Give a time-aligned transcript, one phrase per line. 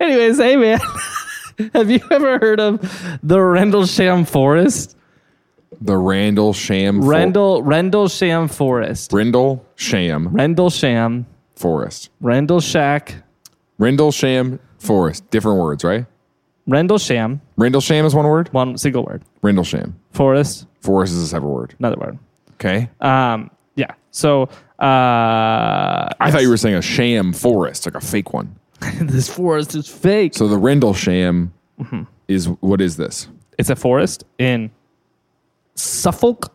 [0.00, 0.78] Anyways, hey man,
[1.74, 2.80] have you ever heard of
[3.22, 4.96] the Rendlesham Forest?
[5.80, 9.12] The Randall Sham Rendell Rendlesham Forest.
[9.12, 11.26] Rindle Sham Rendlesham.
[11.56, 12.10] Forest.
[12.20, 13.16] Rendell Shack.
[13.78, 15.28] Rindle Sham Forest.
[15.30, 16.06] Different words, right?
[16.66, 17.40] Rendlesham.
[17.56, 18.52] Rindle Sham is one word.
[18.52, 19.22] One single word.
[19.42, 19.98] Rindle Sham.
[20.12, 20.66] Forest.
[20.80, 21.74] Forest is a separate word.
[21.78, 22.18] Another word.
[22.54, 22.88] Okay.
[23.00, 23.50] Um.
[23.74, 23.92] Yeah.
[24.10, 24.44] So.
[24.78, 26.08] Uh.
[26.20, 28.56] I thought you were saying a sham forest, like a fake one.
[29.00, 30.34] this forest is fake.
[30.34, 32.02] So the Rendlesham Mm-hmm.
[32.26, 33.28] is what is this?
[33.56, 34.70] It's a forest in
[35.76, 36.52] Suffolk,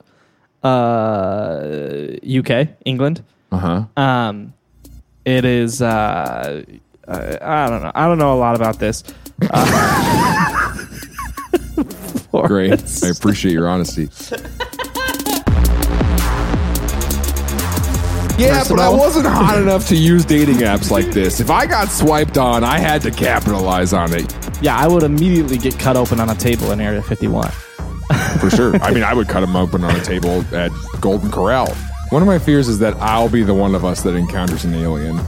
[0.64, 2.08] uh,
[2.40, 3.24] UK, England.
[3.52, 3.86] Uh huh.
[4.02, 4.54] Um,
[5.24, 5.82] it is.
[5.82, 6.64] Uh,
[7.08, 7.92] uh, I don't know.
[7.96, 9.04] I don't know a lot about this.
[9.50, 10.86] Uh,
[12.48, 12.80] Great.
[12.80, 13.04] forest.
[13.06, 14.10] I appreciate your honesty.
[18.38, 21.40] Yeah, First but I wasn't hot enough to use dating apps like this.
[21.40, 25.58] If I got swiped on, I had to capitalize on it Yeah, I would immediately
[25.58, 27.50] get cut open on a table in Area 51.
[28.40, 28.76] for sure.
[28.82, 31.72] I mean, I would cut them open on a table at Golden Corral.
[32.10, 34.74] One of my fears is that I'll be the one of us that encounters an
[34.76, 35.20] alien.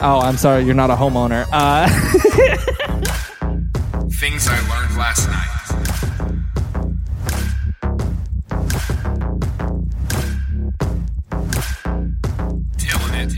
[0.00, 1.46] Oh, I'm sorry, you're not a homeowner.
[1.52, 1.88] Uh,
[4.10, 5.48] Things I learned last night.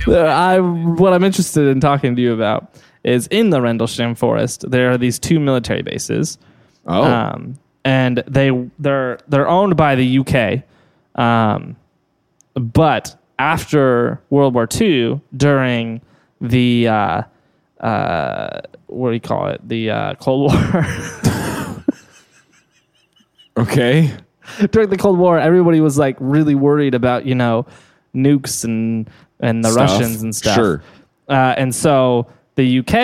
[0.09, 4.71] I what I'm interested in talking to you about is in the Rendlesham Forest.
[4.71, 6.39] There are these two military bases.
[6.87, 10.63] Oh, um, and they they're they're owned by the UK.
[11.21, 11.77] Um,
[12.55, 16.01] but after World War II, during
[16.41, 17.23] the uh,
[17.81, 19.67] uh, what do you call it?
[19.67, 20.87] The uh, Cold War.
[23.59, 24.13] okay.
[24.71, 27.67] during the Cold War, everybody was like really worried about you know
[28.15, 29.09] nukes and
[29.41, 29.81] and the Stuff.
[29.91, 30.55] Russians and stuff.
[30.55, 30.83] Sure.
[31.29, 32.95] Uh, and so the UK,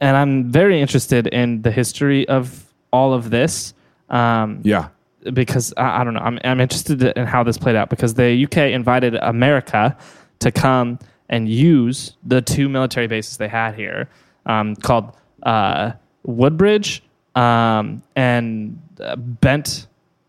[0.00, 3.74] and I'm very interested in the history of all of this.
[4.10, 4.88] Um, Yeah.
[5.32, 6.20] because I, I don't know.
[6.20, 9.96] I'm, I'm interested in how this played out because the UK invited America
[10.40, 10.98] to come
[11.30, 14.08] and use the two military bases they had here
[14.46, 15.92] um, called uh,
[16.24, 17.02] Woodbridge
[17.34, 19.86] um, and uh, Bent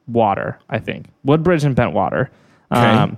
[0.07, 1.07] Water, I think.
[1.25, 2.29] Woodbridge and Bentwater.
[2.71, 3.17] Um,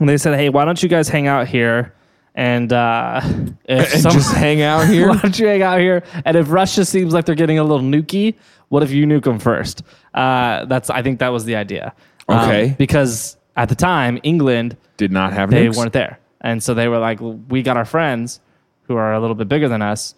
[0.00, 1.94] and they said, hey, why don't you guys hang out here?
[2.34, 3.20] And uh,
[3.64, 5.08] if And some- just hang out here.
[5.08, 6.02] why don't you hang out here?
[6.24, 8.34] And if Russia seems like they're getting a little nukey,
[8.68, 9.82] what if you nuke them first?
[10.14, 11.92] Uh, that's I think that was the idea.
[12.28, 12.74] Um, Okay.
[12.78, 15.76] because at the time, England Did not have they nukes?
[15.76, 18.40] weren't there, and so they were like, "We got our friends
[18.84, 20.14] who are a little bit bigger than us.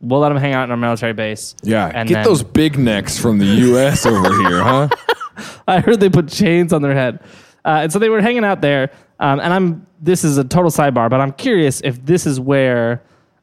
[0.00, 2.78] We'll let them hang out in our military base." Yeah, and get then- those big
[2.78, 4.06] necks from the U.S.
[4.06, 4.88] over here, huh?
[5.66, 7.18] I heard they put chains on their head,
[7.64, 8.90] uh, and so they were hanging out there.
[9.20, 13.02] Um, and I'm this is a total sidebar, but I'm curious if this is where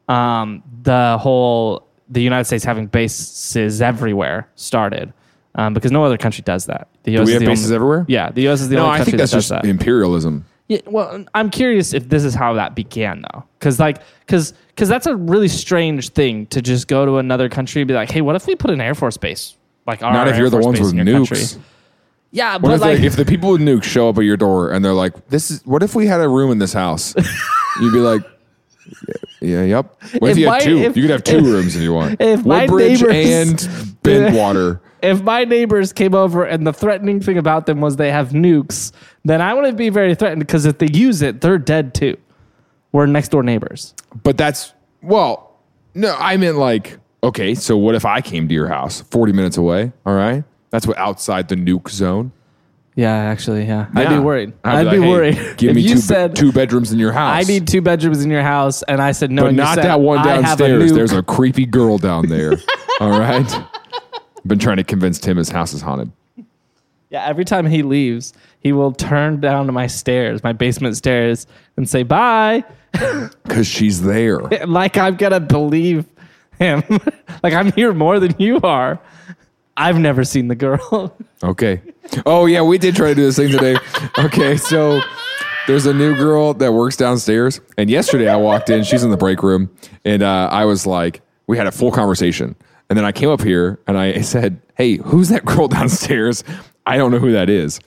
[0.09, 5.13] um, the whole the United States having bases everywhere started,
[5.55, 6.87] um, because no other country does that.
[7.03, 8.05] The US we have the bases only, everywhere?
[8.07, 8.61] Yeah, the U.S.
[8.61, 9.65] is the No, only I country think that's that just that.
[9.65, 10.45] imperialism.
[10.69, 14.89] Yeah, well, I'm curious if this is how that began, though, because like, because because
[14.89, 18.21] that's a really strange thing to just go to another country and be like, hey,
[18.21, 19.55] what if we put an air force base
[19.85, 21.29] like our Not if you're the ones with nukes.
[21.29, 21.61] country?
[22.31, 24.37] Yeah, What but if, like, they, if the people with nukes show up at your
[24.37, 27.15] door and they're like, "This is what if we had a room in this house?"
[27.81, 28.21] You'd be like,
[29.07, 30.77] "Yeah, yeah yep." What if, If you had my- two?
[30.79, 32.19] if- you could have two rooms if you want.
[32.21, 34.79] if my Woodbridge neighbors- and Bentwater.
[35.01, 38.91] if my neighbors came over and the threatening thing about them was they have nukes,
[39.25, 42.17] then I wouldn't be very threatened because if they use it, they're dead too.
[42.91, 43.93] We're next door neighbors.
[44.23, 45.59] But that's well,
[45.95, 49.57] no, I meant like, okay, so what if I came to your house, forty minutes
[49.57, 49.91] away?
[50.05, 52.31] All right, that's what outside the nuke zone.
[52.95, 54.19] Yeah, actually, yeah, I'd be Yeah.
[54.21, 54.53] worried.
[54.63, 55.57] I'd be be, like, hey, worried.
[55.57, 57.35] Give if me you two, be- said two bedrooms in your house.
[57.47, 59.75] I need two bedrooms in your house, and I said no, but and you not
[59.75, 60.91] said, that one "I have a downstairs.
[60.91, 62.53] nuke." There's a creepy girl down there.
[62.99, 63.45] All right.
[63.53, 66.11] I've been trying to convince Tim his house is haunted.
[67.09, 71.47] Yeah, every time he leaves, he will turn down to my stairs, my basement stairs,
[71.77, 72.63] and say bye.
[73.43, 74.39] Because she's there.
[74.65, 76.05] like I'm gonna believe
[76.59, 76.81] him.
[77.43, 78.99] like I'm here more than you are.
[79.77, 81.15] I've never seen the girl.
[81.43, 81.81] Okay.
[82.25, 83.75] Oh yeah, we did try to do this thing today.
[84.17, 85.01] Okay, so
[85.67, 88.83] there's a new girl that works downstairs, and yesterday I walked in.
[88.83, 89.69] She's in the break room,
[90.03, 92.55] and uh, I was like, we had a full conversation,
[92.89, 96.43] and then I came up here and I said, "Hey, who's that girl downstairs?
[96.87, 97.79] I don't know who that is."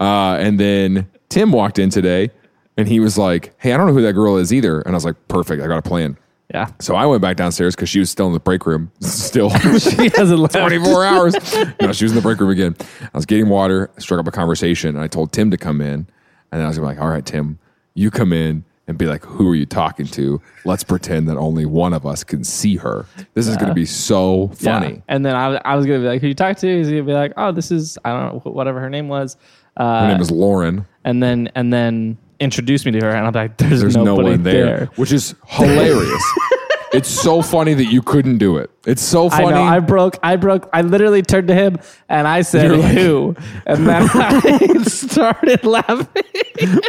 [0.00, 2.30] Uh, and then Tim walked in today,
[2.78, 4.96] and he was like, "Hey, I don't know who that girl is either," and I
[4.96, 6.16] was like, "Perfect, I got a plan."
[6.52, 8.90] Yeah, So I went back downstairs because she was still in the break room.
[9.00, 9.50] Still.
[9.50, 10.54] she hasn't left.
[10.54, 11.34] 24 hours.
[11.80, 12.76] No, she was in the break room again.
[13.02, 15.80] I was getting water, I struck up a conversation, and I told Tim to come
[15.80, 16.06] in.
[16.52, 17.58] And then I was like, all right, Tim,
[17.94, 21.64] you come in, and be like, "Who are you talking to?" Let's pretend that only
[21.64, 23.06] one of us can see her.
[23.32, 24.78] This is going to be so Yeah.
[24.78, 25.02] funny.
[25.08, 27.02] And then I, was- I was gonna be like, "Who you talk to?" He's gonna
[27.02, 29.38] be like, "Oh, this is I don't know whatever her name was,"
[29.78, 30.84] Her uh, name is Lauren.
[31.02, 34.30] and then and then introduce me to her, and I'm like, "There's, There's no nobody
[34.30, 36.22] one there, which is hilarious.
[36.92, 38.70] it's so funny that you couldn't do it.
[38.86, 39.50] It's so I funny.
[39.50, 39.62] know.
[39.62, 40.18] I broke.
[40.22, 40.68] I broke.
[40.72, 41.78] I literally turned to him
[42.08, 43.34] and I said, like- "Who?"
[43.66, 46.22] And then I started laughing.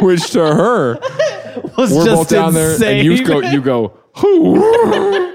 [0.00, 0.98] which to her,
[1.76, 5.32] was we're just both down there, and you go, you go, who?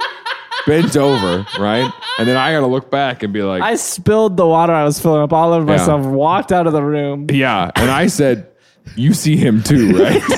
[0.68, 1.92] Bent over, right?
[2.19, 4.84] And then I got to look back and be like, I spilled the water I
[4.84, 5.78] was filling up all over Yeah.
[5.78, 6.06] myself.
[6.06, 7.25] Walked out of the room.
[7.31, 7.72] yeah.
[7.75, 8.48] And I said,
[8.95, 10.22] you see him too, right?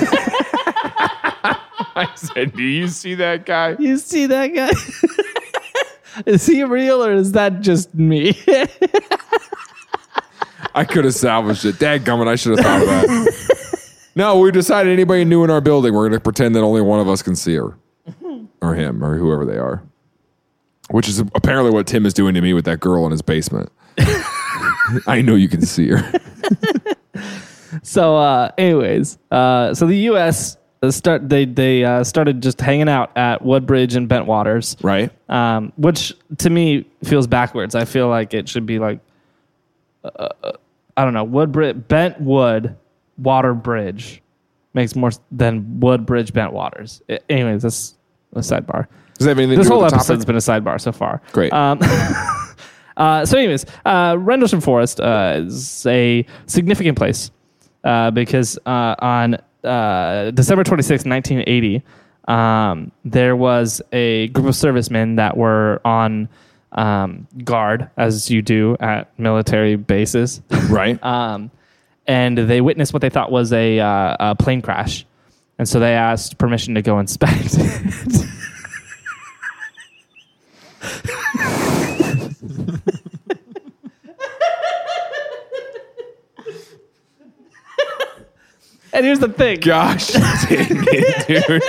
[1.96, 3.76] I said, do you see that guy?
[3.80, 4.72] You see that guy?
[6.26, 8.40] is he real or is that just me?
[10.76, 11.76] I could have salvaged it.
[11.76, 13.92] Dadgummit, I should have thought of that.
[14.16, 17.00] no, we decided anybody new in our building, we're going to pretend that only one
[17.00, 17.78] of us can see her
[18.62, 19.84] or him or whoever they are.
[20.90, 23.72] Which is apparently what Tim is doing to me with that girl in his basement.
[25.08, 26.12] I know you can see her.
[27.84, 30.58] So, uh, anyways, uh, so the U.S.
[30.90, 34.82] start they they uh, started just hanging out at Woodbridge and Bentwaters.
[34.84, 35.12] Right?
[35.30, 37.76] um, which to me feels backwards.
[37.76, 39.00] I feel like it should be like,
[40.04, 40.30] uh,
[40.96, 42.76] I don't know, Woodbridge, Bent Wood,
[43.18, 44.22] Water Bridge
[44.74, 47.02] makes more than Woodbridge, Bentwaters.
[47.10, 47.96] I- anyways, that's
[48.34, 48.88] a sidebar.
[49.18, 50.28] Does that have anything This whole episode's topic?
[50.28, 51.22] been a sidebar so far.
[51.34, 51.54] Great.
[51.54, 51.80] Um,
[52.98, 57.30] uh, so, anyways, uh, Rendlesham Forest uh, is a significant place
[57.84, 61.84] uh, because uh, on uh, December 26, 1980,
[62.28, 66.30] um, there was a group of servicemen that were on
[66.72, 70.42] um, guard, as you do at military bases.
[70.70, 71.02] right?
[71.04, 71.52] um,
[72.06, 75.06] and they witnessed what they thought was a, uh, a plane crash.
[75.58, 77.58] And so they asked permission to go inspect
[88.94, 89.60] and here's the thing.
[89.60, 91.62] Gosh dang it, dude.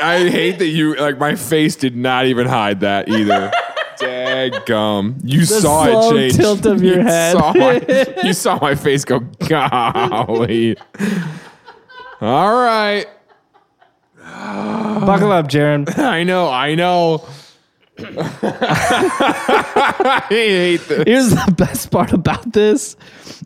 [0.00, 3.52] I hate that you like my face did not even hide that either.
[3.98, 5.20] Daggum.
[5.22, 6.36] You saw slow it change.
[6.36, 7.36] tilt of your you head.
[7.36, 10.76] Saw my, you saw my face go, golly.
[12.20, 13.06] All right.
[15.04, 15.98] Buckle up, Jaron.
[15.98, 17.26] I know, I know.
[18.42, 21.04] I hate this.
[21.06, 22.96] Here's the best part about this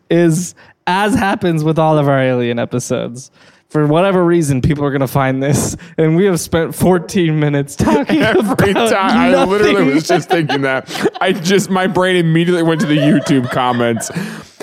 [0.09, 0.55] is
[0.85, 3.31] as happens with all of our alien episodes.
[3.69, 7.75] For whatever reason, people are going to find this, and we have spent 14 minutes
[7.75, 10.89] talking Every about time I literally was just thinking that.
[11.19, 14.09] I just my brain immediately went to the YouTube comments.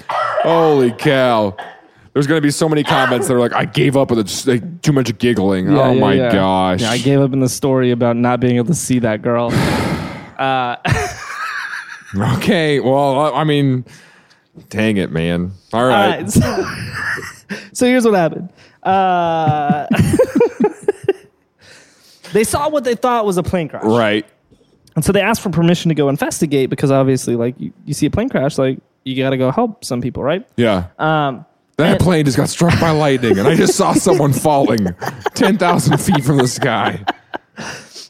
[0.09, 1.55] Holy cow.
[2.15, 4.47] There's gonna be so many comments that are like, I gave up with it, just
[4.47, 5.67] like too much giggling.
[5.67, 6.33] Yeah, oh yeah, my yeah.
[6.33, 6.81] gosh.
[6.81, 9.53] Yeah, I gave up in the story about not being able to see that girl.
[12.37, 13.85] okay, well, I mean,
[14.69, 15.51] dang it, man.
[15.73, 16.21] All right.
[16.21, 16.65] Alright, so,
[17.73, 18.53] so here's what happened.
[18.85, 19.89] Uh,
[22.33, 23.83] they saw what they thought was a plane crash.
[23.85, 24.25] Right.
[24.95, 28.07] And so they asked for permission to go investigate because obviously, like, you, you see
[28.07, 30.47] a plane crash, like, you got to go help some people, right?
[30.57, 30.87] Yeah.
[30.99, 31.45] Um,
[31.77, 34.95] that plane just got struck by lightning, and I just saw someone falling
[35.35, 37.05] 10,000 feet from the sky.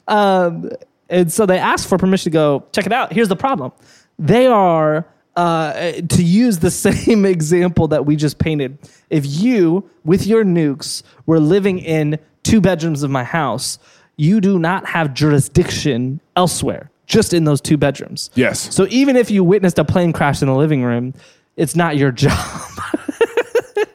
[0.06, 3.12] and so they asked for permission to go check it out.
[3.12, 3.72] Here's the problem
[4.18, 5.06] they are,
[5.36, 8.78] uh, to use the same example that we just painted,
[9.10, 13.78] if you, with your nukes, were living in two bedrooms of my house,
[14.16, 18.30] you do not have jurisdiction elsewhere, just in those two bedrooms.
[18.34, 18.72] Yes.
[18.74, 21.14] So even if you witnessed a plane crash in the living room,
[21.56, 22.60] it's not your job.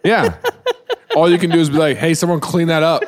[0.03, 0.35] Yeah.
[1.15, 3.03] All you can do is be like, hey, someone clean that up.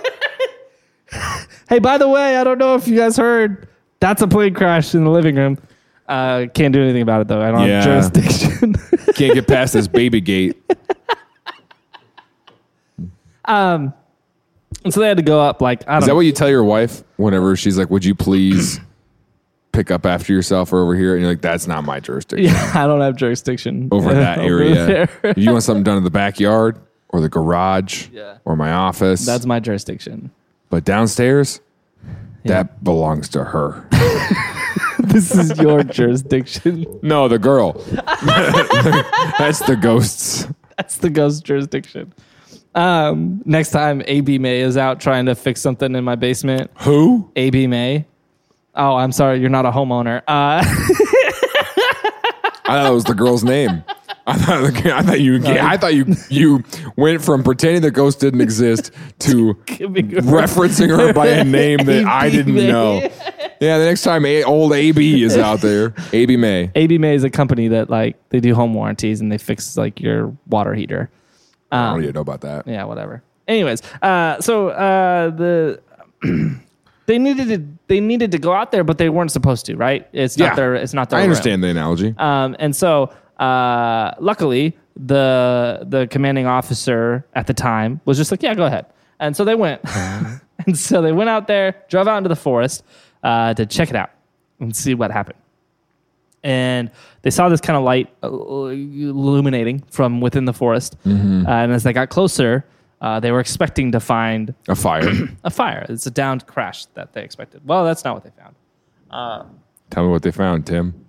[1.70, 3.68] hey, by the way, I don't know if you guys heard,
[4.00, 5.58] that's a plane crash in the living room.
[6.08, 7.42] Uh, can't do anything about it though.
[7.42, 7.84] I don't Yeah.
[7.84, 8.74] have jurisdiction.
[9.16, 10.62] Can't get past this baby gate.
[13.46, 13.94] Um,
[14.84, 16.16] and so they had to go up like I Is don't that know.
[16.16, 18.80] what you tell your wife whenever she's like, would you please
[19.72, 21.14] pick up after yourself or over here?
[21.14, 22.46] And you're like, that's not my jurisdiction.
[22.54, 25.10] Yeah, I don't have jurisdiction Over that area.
[25.24, 26.78] if you want something done in the backyard
[27.10, 28.38] or the garage Yeah.
[28.46, 30.32] or my office, That's my jurisdiction.
[30.70, 31.62] but downstairs,
[32.46, 33.88] that belongs to her.
[35.00, 36.86] This is your jurisdiction.
[37.02, 37.74] No, the girl.
[39.38, 40.48] that's the ghosts.
[40.78, 42.14] That's the ghost jurisdiction.
[42.76, 47.30] Um, next time AB May is out trying to fix something in my basement, Who?
[47.36, 48.06] AB May.
[48.76, 50.20] Oh, I'm sorry, you're not a homeowner.
[50.28, 50.64] Uh,
[52.66, 53.84] I thought it was the girl's name.
[54.28, 56.64] I thought, I thought you, I thought you, you
[56.96, 62.30] went from pretending the ghost didn't exist to referencing her by a name that I
[62.32, 63.02] didn't know.
[63.60, 66.72] Yeah, the next time a, old AB is out there, AB May.
[66.76, 70.00] AB May is a company that like they do home warranties and they fix like
[70.00, 71.10] your water heater.
[71.72, 72.68] I don't even know about that.
[72.68, 73.24] yeah, whatever.
[73.48, 75.82] Anyways, uh, so uh, the
[77.08, 77.58] they needed to
[77.92, 80.08] they needed to go out there, but they weren't supposed to, right?
[80.14, 80.56] It's not Yeah.
[80.56, 81.20] their it's not their.
[81.20, 81.32] I room.
[81.32, 82.16] understand the analogy.
[82.18, 88.42] Um, and so, uh, luckily, the the commanding officer at the time was just like,
[88.44, 88.86] "Yeah, go ahead."
[89.20, 89.82] And so they went,
[90.66, 92.84] and so they went out there, drove out into the forest
[93.24, 94.10] uh, to check it out
[94.62, 95.38] and see what happened.
[96.44, 96.90] And
[97.24, 100.96] they saw this kind of light uh, illuminating from within the forest.
[101.06, 102.66] Uh, and as they got closer,
[103.02, 105.10] uh, they were expecting to find A fire.
[105.44, 105.86] a fire.
[105.90, 107.62] It's a downed crash that they expected.
[107.66, 108.56] Well, that's not what they found.
[109.90, 111.06] Tell me what they found, Tim.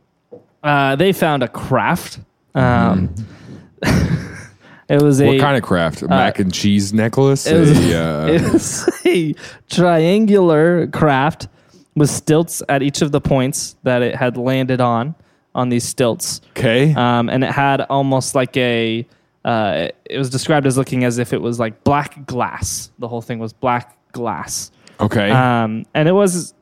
[0.62, 2.20] Uh, they found a craft.
[2.54, 3.14] Um,
[3.82, 6.02] it was a What kind of craft?
[6.02, 7.46] A mac and cheese necklace?
[7.46, 9.34] it was, A, uh, it was a
[9.70, 11.48] triangular craft
[11.94, 15.14] with stilts at each of the points that it had landed on
[15.54, 16.94] on these stilts, okay.
[16.94, 19.06] um, and it had almost like a.
[19.44, 22.90] Uh, it was described as looking as if it was like black glass.
[22.98, 24.70] The whole thing was black glass.
[25.00, 25.30] okay.
[25.30, 26.54] Um, and it was,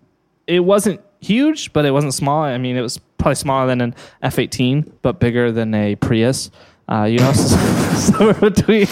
[0.46, 2.42] it wasn't huge, but it wasn't small.
[2.42, 6.50] I mean, it was probably smaller than an F-18, but bigger than a Prius.
[6.88, 8.86] Uh, you know, somewhere between.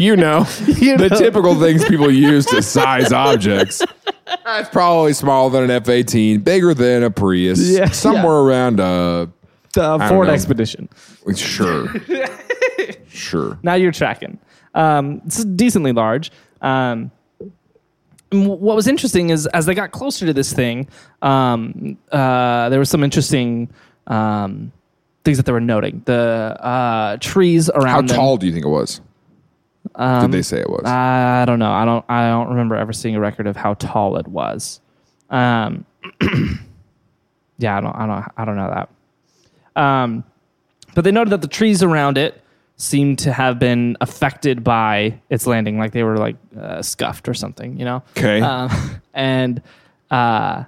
[0.00, 1.16] you know, You the know.
[1.18, 3.82] typical things people use to size objects.
[4.46, 9.28] It's probably smaller than an F eighteen, bigger than a Prius, Yeah, somewhere around a
[9.74, 10.28] the Ford.
[10.30, 10.88] Expedition.
[11.36, 11.88] sure,
[13.12, 13.58] sure.
[13.62, 14.38] Now you're tracking.
[14.74, 16.30] Um, it's decently large.
[16.60, 17.10] Um,
[18.30, 20.88] what was interesting is as they got closer to this thing,
[21.20, 23.70] um, uh, there was some interesting
[24.06, 24.72] um,
[25.24, 26.02] things that they were noting.
[26.06, 29.00] The uh, trees around How them- tall do you think it was?
[29.98, 30.84] Did they say it was?
[30.86, 31.70] I don't know.
[31.70, 32.04] I don't.
[32.08, 34.80] I don't remember ever seeing a record of how tall it was.
[35.28, 35.84] Um,
[37.58, 37.94] yeah, I don't.
[37.94, 38.24] I don't.
[38.38, 38.86] I don't know
[39.74, 39.82] that.
[39.82, 40.24] Um,
[40.94, 42.41] but they noted that the trees around it
[42.82, 47.34] seemed to have been affected by its landing, like they were like uh, scuffed or
[47.34, 47.78] something.
[47.78, 48.02] You know.
[48.18, 48.40] Okay.
[48.40, 48.70] Um,
[49.14, 49.62] and
[50.10, 50.64] uh,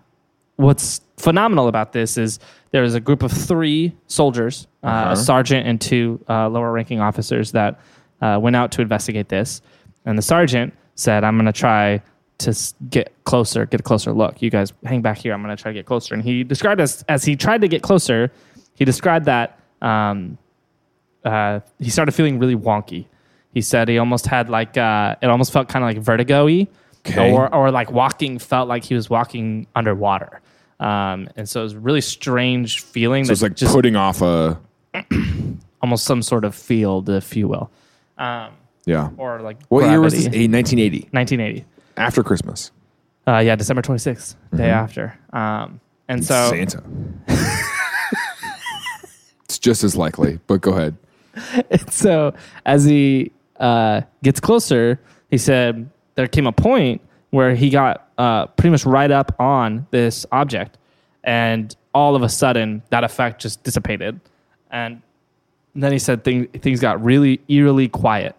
[0.57, 2.39] what's phenomenal about this is
[2.71, 5.11] there was a group of three soldiers, uh, Uh-huh.
[5.13, 7.81] a sergeant and two uh, lower ranking officers that
[8.21, 9.61] uh, went out to investigate this.
[10.07, 12.01] And the sergeant said, I'm going to try
[12.39, 12.55] to
[12.91, 14.41] get closer, get a closer look.
[14.43, 15.33] You guys hang back here.
[15.33, 16.15] I'm going to try to get closer.
[16.15, 18.31] And he described as, as he tried to get closer,
[18.75, 20.37] he described that um,
[21.25, 23.07] uh, he started feeling really wonky.
[23.53, 26.67] He said he almost had like, uh, it almost felt kind of like vertigo y.
[27.07, 27.33] Okay.
[27.33, 30.41] Or, or like walking felt like he was walking underwater.
[30.81, 33.25] Um, and so it was a really strange feeling.
[33.27, 34.59] so it's like just, putting off a
[35.83, 37.71] almost some sort of field, if you will,
[38.19, 39.11] yeah.
[39.19, 40.25] or like What year was this?
[40.27, 41.65] A 1980 1980.
[41.97, 42.71] after Christmas.
[43.27, 44.57] Uh, yeah, December 26th, Mm-hmm.
[44.57, 45.19] day after.
[45.33, 46.83] Um, and so Santa.
[49.45, 50.97] it's just as likely, but go ahead.
[51.89, 52.35] so
[52.67, 55.01] as he uh, gets closer,
[55.31, 57.01] he said there came a point
[57.31, 60.79] where he got uh, pretty much right up on this object,
[61.25, 64.21] and all of a sudden that effect just dissipated,
[64.71, 65.03] and
[65.75, 68.37] then he said thing, things got really eerily quiet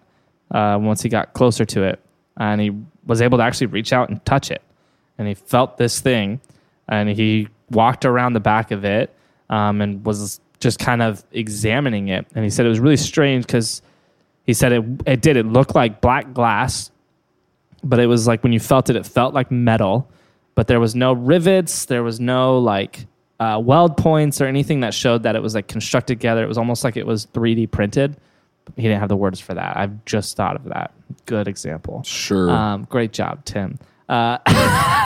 [0.52, 2.00] uh, once he got closer to it,
[2.38, 2.72] and he
[3.06, 4.62] was able to actually reach out and touch it,
[5.18, 6.40] and he felt this thing,
[6.88, 9.14] and he walked around the back of it
[9.50, 13.46] um, and was just kind of examining it, and he said it was really strange
[13.46, 13.82] because
[14.46, 16.92] he said it it did it looked like black glass,
[17.84, 20.10] but it was like when you felt it, it felt like metal,
[20.56, 23.06] but there was no rivets, there was no like
[23.40, 26.44] uh, weld points or anything that showed that it was like constructed together.
[26.44, 28.18] It was almost like it was 3D printed.
[28.76, 29.78] He didn't have the words for that.
[29.78, 30.92] I've just thought of that.
[31.26, 32.02] Good example.
[32.04, 32.50] Sure.
[32.50, 33.78] Um, great job, Tim.
[34.10, 34.38] Uh,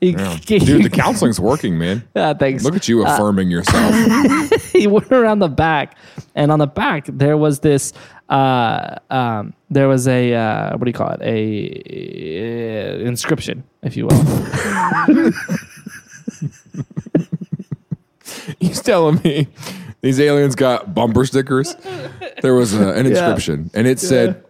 [0.00, 0.38] Yeah.
[0.44, 2.08] Dude, the counseling's working, man.
[2.16, 2.64] uh, thanks.
[2.64, 3.92] Look at you affirming yourself.
[4.72, 5.96] he went around the back,
[6.34, 7.92] and on the back there was this.
[8.28, 11.20] Uh, um, there was a uh, what do you call it?
[11.22, 14.24] A uh, inscription, if you will.
[18.58, 19.48] He's telling me
[20.00, 21.76] these aliens got bumper stickers.
[22.40, 24.42] There was a, an inscription, and it said,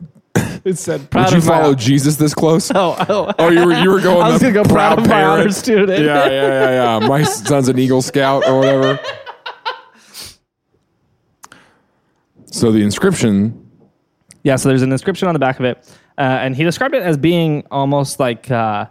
[0.65, 3.65] it said, "Did "Proud you of my- follow Jesus this close?" Oh, oh, Oh, you
[3.67, 4.23] were you were going.
[4.27, 5.41] I was the gonna go proud of my parent.
[5.43, 5.91] honor student.
[6.05, 7.07] Yeah, yeah, yeah, yeah.
[7.09, 8.99] My son's an Eagle Scout or whatever.
[12.47, 13.59] So the inscription.
[14.45, 15.79] Yeah, so there's an inscription on the back of it,
[16.19, 18.87] uh, and he described it as being almost like uh,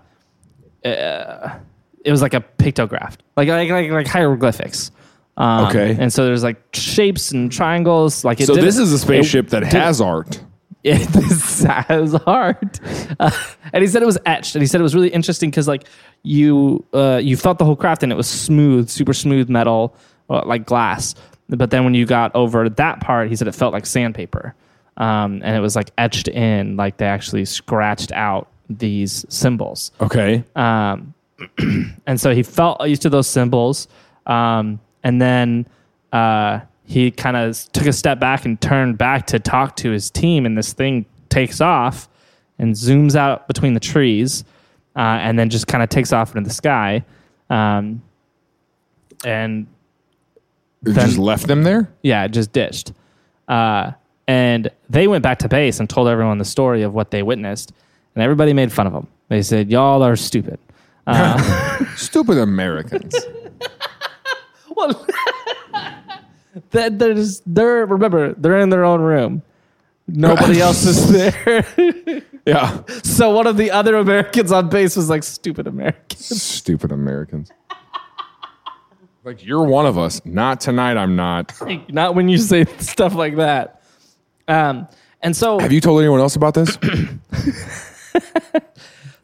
[0.85, 1.59] uh,
[2.03, 4.91] it was like a pictograph, like like like, like hieroglyphics.
[5.37, 5.95] Um, Okay.
[5.99, 8.23] and so there's like shapes and triangles.
[8.25, 10.41] Like it So didn't- this is a spaceship it that didn't- has art.
[10.83, 12.79] It this has art.
[13.19, 13.31] Uh,
[13.73, 15.85] and he said it was etched, and he said it was really interesting because like
[16.23, 19.95] you uh, you felt the whole craft and it was smooth, super smooth metal,
[20.29, 21.15] uh, like glass.
[21.49, 24.55] But then when you got over that part, he said it felt like sandpaper,
[24.97, 29.91] um, and it was like etched in, like they actually scratched out these symbols.
[29.99, 30.43] Okay.
[30.55, 31.13] Um,
[32.07, 33.87] and so he felt used to those symbols.
[34.25, 35.67] Um, and then
[36.13, 40.09] uh, he kind of took a step back and turned back to talk to his
[40.09, 40.45] team.
[40.45, 42.09] And this thing takes off
[42.59, 44.43] and zooms out between the trees
[44.95, 47.03] uh, and then just kind of takes off into the sky.
[47.49, 48.01] Um,
[49.25, 49.67] and
[50.85, 51.89] It Then- just left them there?
[52.01, 52.91] yeah, just ditched.
[53.47, 53.91] Uh,
[54.27, 57.71] and they went back to base and told everyone the story of what they witnessed.
[58.15, 59.07] And everybody made fun of them.
[59.29, 60.59] They said, Y'all are stupid.
[61.95, 63.13] Stupid Americans.
[64.75, 65.05] Well,
[66.71, 67.15] that they're
[67.45, 69.41] they're remember they're in their own room.
[70.07, 71.65] Nobody else is there.
[72.45, 72.81] yeah.
[73.03, 77.51] so one of the other Americans on base was like, "Stupid Americans." Stupid Americans.
[79.23, 80.19] Like you're one of us.
[80.25, 80.97] Not tonight.
[80.97, 81.53] I'm not.
[81.89, 83.81] Not when you say stuff like that.
[84.47, 84.87] Um,
[85.21, 86.77] and so Have you told anyone else about this?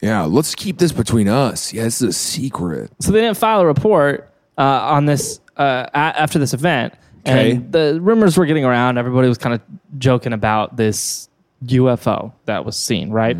[0.02, 0.22] yeah.
[0.24, 1.74] Let's keep this between us.
[1.74, 2.92] Yeah, this is a secret.
[3.00, 6.94] so they didn't file a report uh, on this uh, a- after this event.
[7.28, 7.52] Okay.
[7.52, 8.98] And the rumors were getting around.
[8.98, 9.62] Everybody was kind of
[10.00, 11.30] joking about this
[11.66, 13.38] UFO that was seen, right?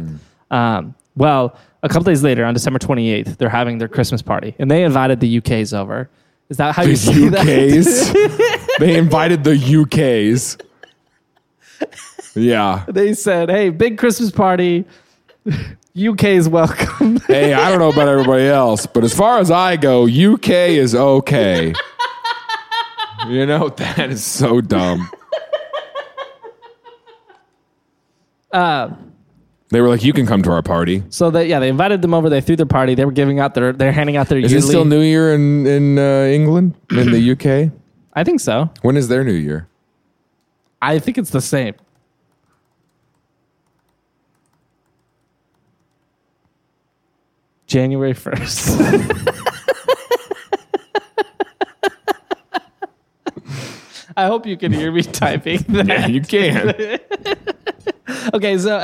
[0.52, 4.70] Um, well, a couple days later, on December 28th, they're having their Christmas party, and
[4.70, 6.10] they invited the UKs over.
[6.50, 7.46] Is that how The you that?
[7.46, 8.78] UKs.
[8.80, 10.62] they invited the UKs.
[12.36, 12.86] Yeah.
[12.88, 14.86] They said, "Hey, big Christmas party.
[15.98, 20.04] UK's welcome." Hey, I don't know about everybody else, but as far as I go,
[20.08, 21.74] UK is okay.
[23.28, 25.10] You know, that is so dumb.
[28.52, 28.90] Uh,
[29.70, 31.04] They were like, you can come to our party.
[31.10, 32.30] so they yeah, they invited them over.
[32.30, 32.96] They threw their party.
[32.96, 34.66] They were giving out their they're handing out their Is yearly.
[34.66, 37.72] it still New Year in, in uh, England, in the UK?
[38.14, 38.70] I think so.
[38.82, 39.68] When is their New Year?
[40.82, 41.74] I think it's the same.
[47.66, 49.34] January 1st.
[54.18, 56.10] I hope you can hear me typing that.
[56.10, 57.00] you can.
[58.34, 58.82] Okay, so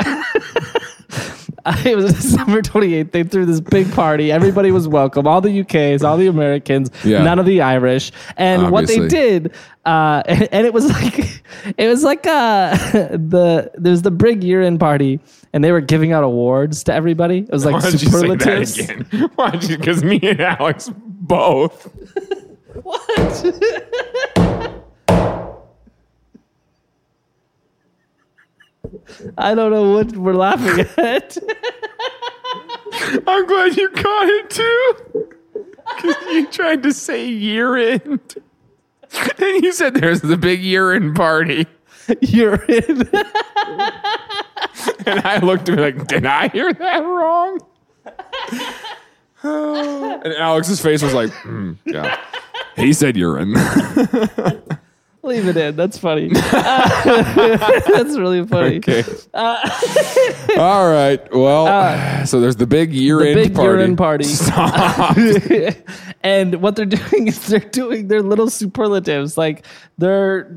[1.86, 3.12] it was December 28th.
[3.12, 4.32] They threw this big party.
[4.34, 5.28] Everybody was welcome.
[5.28, 7.24] All the UKs, all the Americans, Yeah.
[7.24, 8.12] none of the Irish.
[8.36, 9.54] And what they did,
[9.86, 11.42] uh, and, and it was like,
[11.78, 12.76] it was like uh,
[13.12, 15.22] the there was the big year-end party,
[15.54, 17.40] and they were giving out awards to everybody.
[17.40, 18.76] It was like Why don't you say superlatives.
[18.76, 19.30] that again?
[19.36, 19.78] Why don't you?
[19.78, 21.90] Because me and Alex both.
[29.38, 31.38] I don't know what we're laughing at.
[33.28, 35.30] I'm glad you caught it too.
[35.96, 38.36] Because you tried to say year end.
[39.38, 41.68] And you said there's the big year end party.
[42.22, 43.10] Year end.
[45.06, 47.60] And I looked at me like, did I hear that wrong?
[49.44, 52.20] and Alex's face was like, "Hmm, yeah.
[52.76, 53.56] He said urine.
[55.26, 55.76] Leave it in.
[55.78, 56.28] That's funny.
[56.34, 58.78] That's really funny.
[58.78, 59.04] okay.
[59.34, 61.20] All right.
[61.34, 63.68] Well, so there's the big year Uh, The end big party.
[63.70, 64.24] urine party.
[64.26, 65.16] Stop.
[66.24, 69.38] and what they're doing is they're doing their little superlatives.
[69.38, 69.66] Like
[69.98, 70.54] their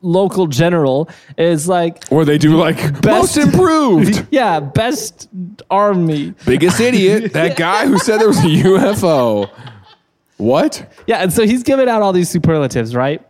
[0.00, 4.26] local general is like, or they do like best, most improved.
[4.30, 5.28] yeah, best
[5.70, 6.34] army.
[6.46, 7.32] Biggest idiot.
[7.32, 9.50] That guy who said there was a UFO.
[10.36, 10.92] What?
[11.06, 13.22] Yeah, and so he's giving out all these superlatives, right?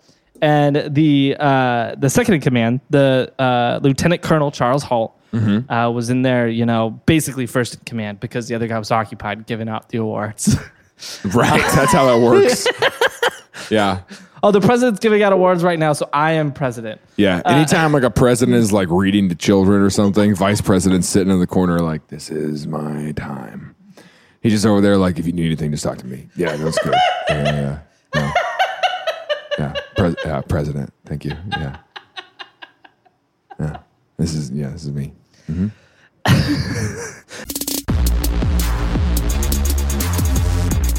[0.45, 5.69] And the uh, the second in command, the uh, Lieutenant Colonel Charles Halt, Mm-hmm.
[5.73, 8.93] uh, was in there, you know, basically first in command because the other guy was
[8.93, 10.57] occupied giving out the awards.
[11.25, 11.61] Right.
[11.75, 12.69] That's how that works.
[13.71, 14.03] Yeah.
[14.43, 17.01] oh, the president's giving out awards right now, so I am president.
[17.17, 17.41] Yeah.
[17.47, 21.41] Anytime like a president is like reading to children or something, vice president's sitting in
[21.41, 23.75] the corner like, this is my time.
[24.43, 26.29] He's just over there like, if you need anything, just talk to me.
[26.37, 26.95] Yeah, that's good.
[27.29, 27.79] Yeah, yeah,
[28.15, 28.21] yeah.
[28.21, 28.33] No.
[29.59, 29.75] Yeah.
[29.97, 30.93] Pres- yeah, president.
[31.07, 31.33] Thank you.
[31.51, 31.77] Yeah.
[33.61, 33.79] Yeah.
[34.17, 35.13] This is, yeah, this is me.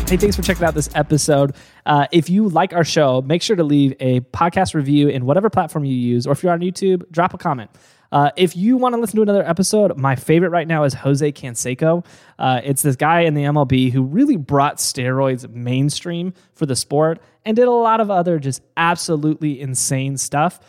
[0.08, 1.56] Hey, thanks for checking out this episode.
[1.88, 5.50] Uh, if you like our show, make sure to leave a podcast review in whatever
[5.50, 7.72] platform you use, or if you're on YouTube, drop a comment.
[8.16, 11.34] Uh, if you want to listen to another episode, my favorite right now is Jose
[11.34, 12.06] Canseco.
[12.40, 17.20] Uh, it's this guy in the MLB who really brought steroids mainstream for the sport
[17.44, 20.62] and did a lot of other just absolutely insane stuff.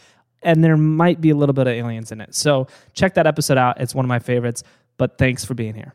[0.43, 2.35] And there might be a little bit of aliens in it.
[2.35, 3.81] So check that episode out.
[3.81, 4.65] It's one of my favorites.
[4.97, 5.95] But thanks for being here.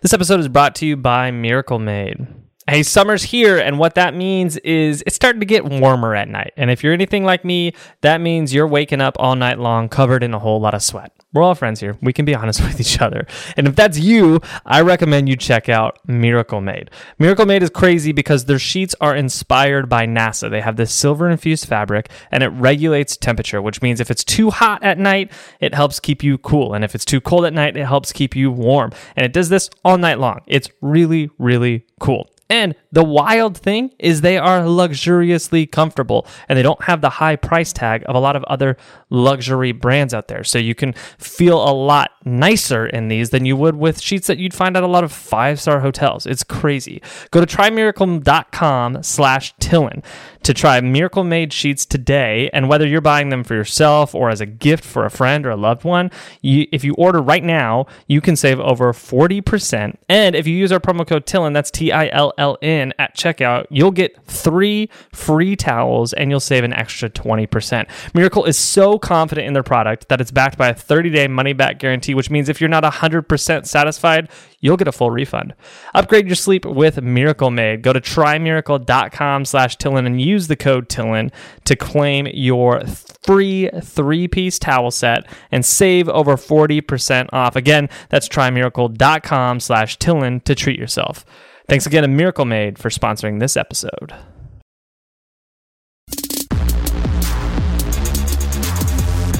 [0.00, 2.26] This episode is brought to you by Miracle Made.
[2.68, 6.52] Hey, summer's here, and what that means is it's starting to get warmer at night.
[6.54, 10.22] And if you're anything like me, that means you're waking up all night long covered
[10.22, 11.10] in a whole lot of sweat.
[11.32, 11.96] We're all friends here.
[12.02, 13.26] We can be honest with each other.
[13.56, 16.90] And if that's you, I recommend you check out Miracle Made.
[17.18, 20.50] Miracle Made is crazy because their sheets are inspired by NASA.
[20.50, 24.50] They have this silver infused fabric and it regulates temperature, which means if it's too
[24.50, 26.74] hot at night, it helps keep you cool.
[26.74, 28.92] And if it's too cold at night, it helps keep you warm.
[29.16, 30.40] And it does this all night long.
[30.46, 32.28] It's really, really cool.
[32.50, 37.36] And the wild thing is they are luxuriously comfortable and they don't have the high
[37.36, 38.76] price tag of a lot of other
[39.10, 40.44] luxury brands out there.
[40.44, 44.38] So you can feel a lot nicer in these than you would with sheets that
[44.38, 46.26] you'd find at a lot of five-star hotels.
[46.26, 47.02] It's crazy.
[47.30, 50.02] Go to trymiracle.com slash Tillin
[50.42, 52.48] to try Miracle Made sheets today.
[52.52, 55.50] And whether you're buying them for yourself or as a gift for a friend or
[55.50, 59.96] a loved one, you, if you order right now, you can save over 40%.
[60.08, 63.16] And if you use our promo code Tillin, that's T I L L N at
[63.16, 67.88] checkout, you'll get three free towels and you'll save an extra 20%.
[68.14, 71.52] Miracle is so confident in their product that it's backed by a 30 day money
[71.52, 74.28] back guarantee, which means if you're not 100% satisfied,
[74.60, 75.54] you'll get a full refund.
[75.94, 77.82] Upgrade your sleep with Miracle Made.
[77.82, 81.30] Go to trymiracle.com slash Tillin and use the code Tillin
[81.64, 82.80] to claim your
[83.22, 87.56] free three piece towel set and save over 40% off.
[87.56, 91.24] Again, that's trymiracle.com slash Tillin to treat yourself.
[91.68, 94.14] Thanks again to Miracle Made for sponsoring this episode.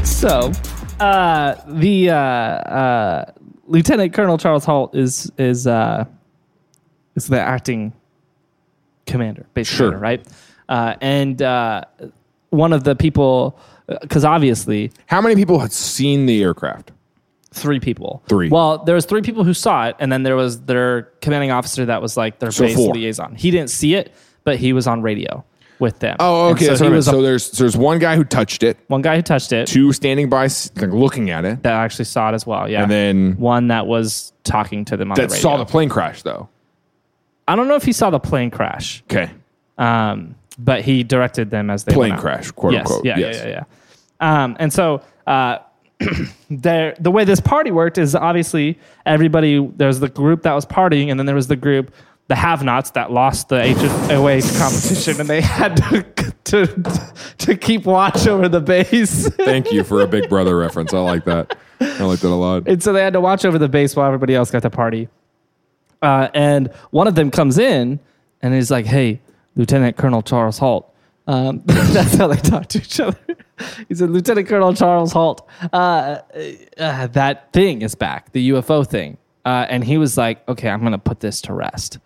[0.04, 0.52] So,
[1.00, 3.32] uh, the uh, uh,
[3.66, 6.04] Lieutenant Colonel Charles Halt is is uh,
[7.14, 7.92] is the acting
[9.06, 9.92] commander, base Sure.
[9.92, 10.26] commander, right?
[10.68, 11.82] Uh, and uh,
[12.50, 13.58] one of the people,
[14.02, 16.90] because obviously How many people had seen the aircraft?
[17.52, 18.22] Three people.
[18.28, 18.48] Three.
[18.50, 21.84] Well, there was three people who saw it, and then there was their commanding officer
[21.86, 22.94] that was like their So base four.
[22.94, 23.34] liaison.
[23.34, 24.12] He didn't see it,
[24.44, 25.44] but he was on radio
[25.78, 26.16] with them.
[26.20, 26.74] Oh, And okay.
[26.76, 29.22] so he was so a- there's there's one guy who touched it, one guy who
[29.22, 32.46] touched it two standing by, s- like, looking at it, that actually saw it as
[32.46, 32.68] well.
[32.68, 35.42] Yeah, and then one that was talking to them on that the radio.
[35.42, 36.48] saw the plane crash though.
[37.46, 39.30] I don't know if he saw the plane crash, Okay,
[39.78, 42.20] um, but he directed them as they plane went out.
[42.22, 43.04] crash, quote yes, unquote.
[43.06, 43.36] Yeah, yes.
[43.38, 43.64] yeah, yeah,
[44.20, 44.44] yeah.
[44.44, 45.58] Um, and so uh,
[46.50, 49.66] there, the way this party worked is obviously everybody.
[49.76, 51.92] There's the group that was partying, and then there was the group,
[52.28, 56.02] the have-nots that lost the HOA competition, and they had to,
[56.44, 59.28] to to keep watch over the base.
[59.30, 60.94] Thank you for a Big Brother reference.
[60.94, 61.56] I like that.
[61.80, 62.68] I like that a lot.
[62.68, 65.08] And so they had to watch over the base while everybody else got to party.
[66.02, 67.98] Uh, and one of them comes in
[68.40, 69.20] and he's like, "Hey,
[69.56, 70.94] Lieutenant Colonel Charles Halt."
[71.28, 73.18] Um, that's how they talk to each other.
[73.88, 76.20] He said, "Lieutenant Colonel Charles Halt, uh,
[76.78, 80.78] uh, that thing is back, the UFO thing." Uh, and he was like, "Okay, I'm
[80.80, 81.98] going to put this to rest."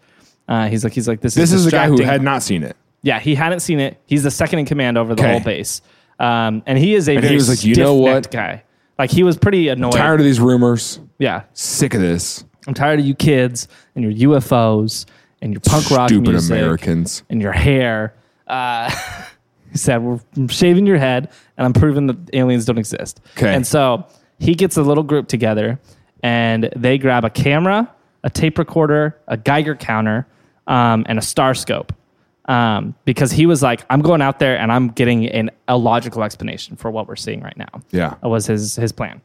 [0.49, 2.75] Uh, he's like, "He's like, this, This is the guy who had not seen it.
[3.03, 3.99] Yeah, he hadn't seen it.
[4.07, 5.31] He's the second in command over the Okay.
[5.33, 5.83] whole base,
[6.19, 8.31] um, and he is a he very was like, "You know what?
[8.31, 8.63] guy."
[8.99, 9.95] Like he was pretty annoyed.
[9.95, 11.01] I'm Tired of these rumors.
[11.19, 12.45] yeah, Sick of this.
[12.67, 15.05] I'm tired of you kids and your UFOs
[15.43, 17.25] and your punk rock Stupid music Americans.
[17.29, 18.15] and your hair.
[18.53, 18.91] Uh,
[19.73, 23.55] he said, "We're shaving your head, and I'm proving that aliens don't exist." 'Kay.
[23.55, 24.07] And so
[24.39, 25.81] he gets a little group together,
[26.23, 27.91] and they grab a camera,
[28.23, 30.27] a tape recorder, a Geiger counter,
[30.67, 31.93] um, and a star scope.
[32.47, 36.25] Um, because he was like, "I'm going out there and I'm getting an, a logical
[36.25, 38.17] explanation for what we're seeing right now." Yeah.
[38.21, 39.21] That was his his plan.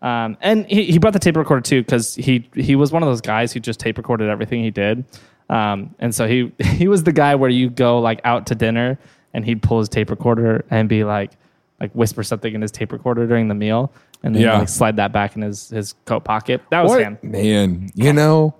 [0.00, 3.08] Um, and he, he brought the tape recorder too because he he was one of
[3.08, 5.04] those guys who just tape recorded everything he did.
[5.50, 8.98] Um, and so he he was the guy where you go like out to dinner
[9.34, 11.32] and he'd pull his tape recorder and be like
[11.80, 14.58] like whisper something in his tape recorder during the meal and then Yeah.
[14.58, 16.60] like slide that back in his his coat pocket.
[16.70, 17.18] That was What him.
[17.22, 17.90] man?
[17.94, 18.54] You know,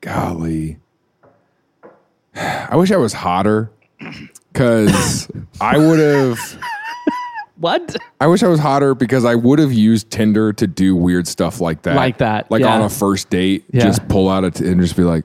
[0.00, 0.78] golly.
[2.34, 3.70] I wish I was hotter
[4.52, 5.28] because
[5.60, 6.38] I would have.
[7.58, 7.96] What?
[8.20, 11.58] I wish I was hotter because I would have used Tinder to do weird stuff
[11.58, 11.96] like that.
[11.96, 12.74] Like that, Like yeah.
[12.74, 13.80] on a first date, Yeah.
[13.84, 15.24] just pull out a t- and just be like,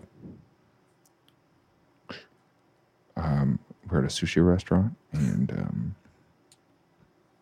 [3.21, 5.95] um, we're at a sushi restaurant and um,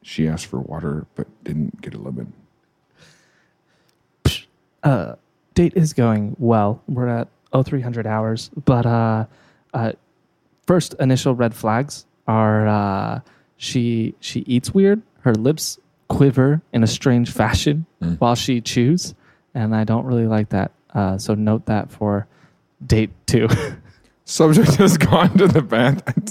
[0.02, 2.34] she asked for water but didn't get a lemon.
[5.56, 6.82] Date is going well.
[6.88, 9.26] We're at 0300 hours, but uh,
[9.74, 9.92] uh,
[10.66, 13.20] first initial red flags are uh,
[13.58, 15.02] she she eats weird.
[15.22, 18.18] Her lips quiver in a strange fashion Mm.
[18.22, 19.14] while she chews,
[19.54, 20.72] and I don't really like that.
[20.94, 22.26] Uh, so note that for
[22.86, 23.50] date two.
[24.30, 26.28] Subject has gone to the bathroom.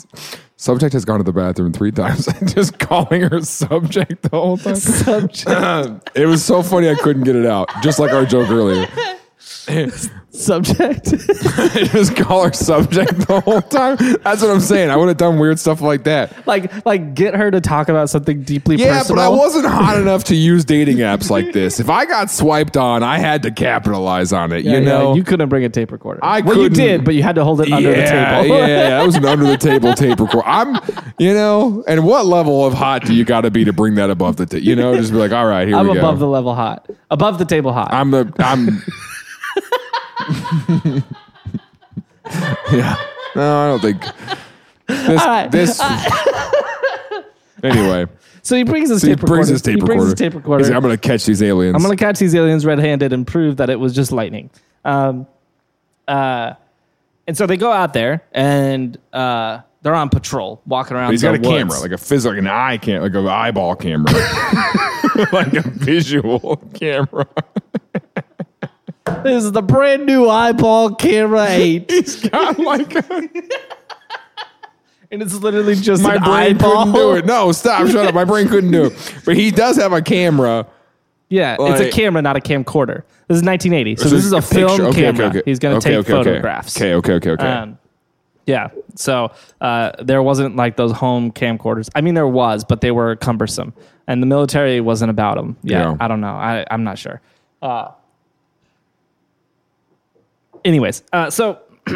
[0.54, 2.28] Subject has gone to the bathroom three times.
[2.54, 4.76] Just calling her subject the whole time.
[4.76, 6.08] Subject.
[6.14, 7.68] it was so funny I couldn't get it out.
[7.82, 8.86] Just like our joke earlier.
[10.38, 11.04] Subject.
[11.92, 13.96] Just call her subject the whole time.
[14.22, 14.88] That's what I'm saying.
[14.90, 16.46] I would have done weird stuff like that.
[16.46, 18.94] like like get her to talk about something deeply personal.
[18.94, 19.16] Yeah, personal.
[19.16, 21.80] but I wasn't hot enough to use dating apps like this.
[21.80, 24.64] If I got swiped on, I had to capitalize on it.
[24.64, 26.20] Yeah, you yeah, know, you couldn't bring a tape recorder.
[26.22, 28.46] I well, you couldn't- did, but you had to hold it under the table.
[28.46, 30.46] yeah, yeah, that was an under the table tape recorder.
[30.46, 30.76] I'm,
[31.18, 34.08] you know, and what level of hot do you got to be to bring that
[34.10, 34.64] above the table?
[34.64, 35.98] You know, just be like, all right, here I'm we go.
[35.98, 37.92] above the level hot, above the table hot.
[37.92, 38.82] I'm the I'm.
[42.72, 42.96] yeah.
[43.34, 44.02] No, I don't think.
[44.86, 45.24] This.
[45.24, 45.50] right.
[45.50, 45.80] this
[47.62, 48.06] anyway,
[48.42, 49.34] so he brings his so he tape recorder.
[49.34, 49.94] brings his tape he recorder.
[49.96, 50.58] brings his tape recorder.
[50.64, 51.74] He's like, I'm going to catch these aliens.
[51.74, 54.50] I'm gonna catch these aliens red-handed and prove that it was just lightning.
[54.84, 55.26] Um,
[56.06, 56.54] uh,
[57.26, 61.10] and so they go out there and uh, they're on patrol, walking around.
[61.10, 61.48] He's got a woods.
[61.48, 64.10] camera, like a physical, like an eye cam, like an eyeball camera,
[65.32, 67.26] like a visual camera.
[69.22, 73.28] This is the brand new eyeball camera eight, He's got like a,
[75.10, 76.84] and it's literally just my brain eyeball.
[76.86, 77.24] couldn't do it.
[77.26, 78.14] No, stop, shut up.
[78.14, 79.14] My brain couldn't do it.
[79.24, 80.66] But he does have a camera.
[81.30, 83.02] Yeah, it's Like- a camera, not a camcorder.
[83.28, 84.54] This is 1980, so, this is a, picture.
[84.54, 85.26] film Okay, okay, camera.
[85.26, 85.42] okay.
[85.44, 86.24] He's gonna Okay, take okay, okay.
[86.30, 86.76] photographs.
[86.76, 87.46] Okay, okay, okay, okay.
[87.46, 87.78] Um,
[88.46, 88.68] yeah.
[88.94, 91.90] So uh, there wasn't like those home camcorders.
[91.94, 93.74] I mean, there was, but they were cumbersome,
[94.06, 95.58] and the military wasn't about them.
[95.62, 95.90] Yeah.
[95.90, 95.96] Yeah.
[96.00, 96.32] I don't know.
[96.32, 97.20] I, I'm not sure.
[97.60, 97.90] Uh,
[100.64, 101.58] anyways, uh, so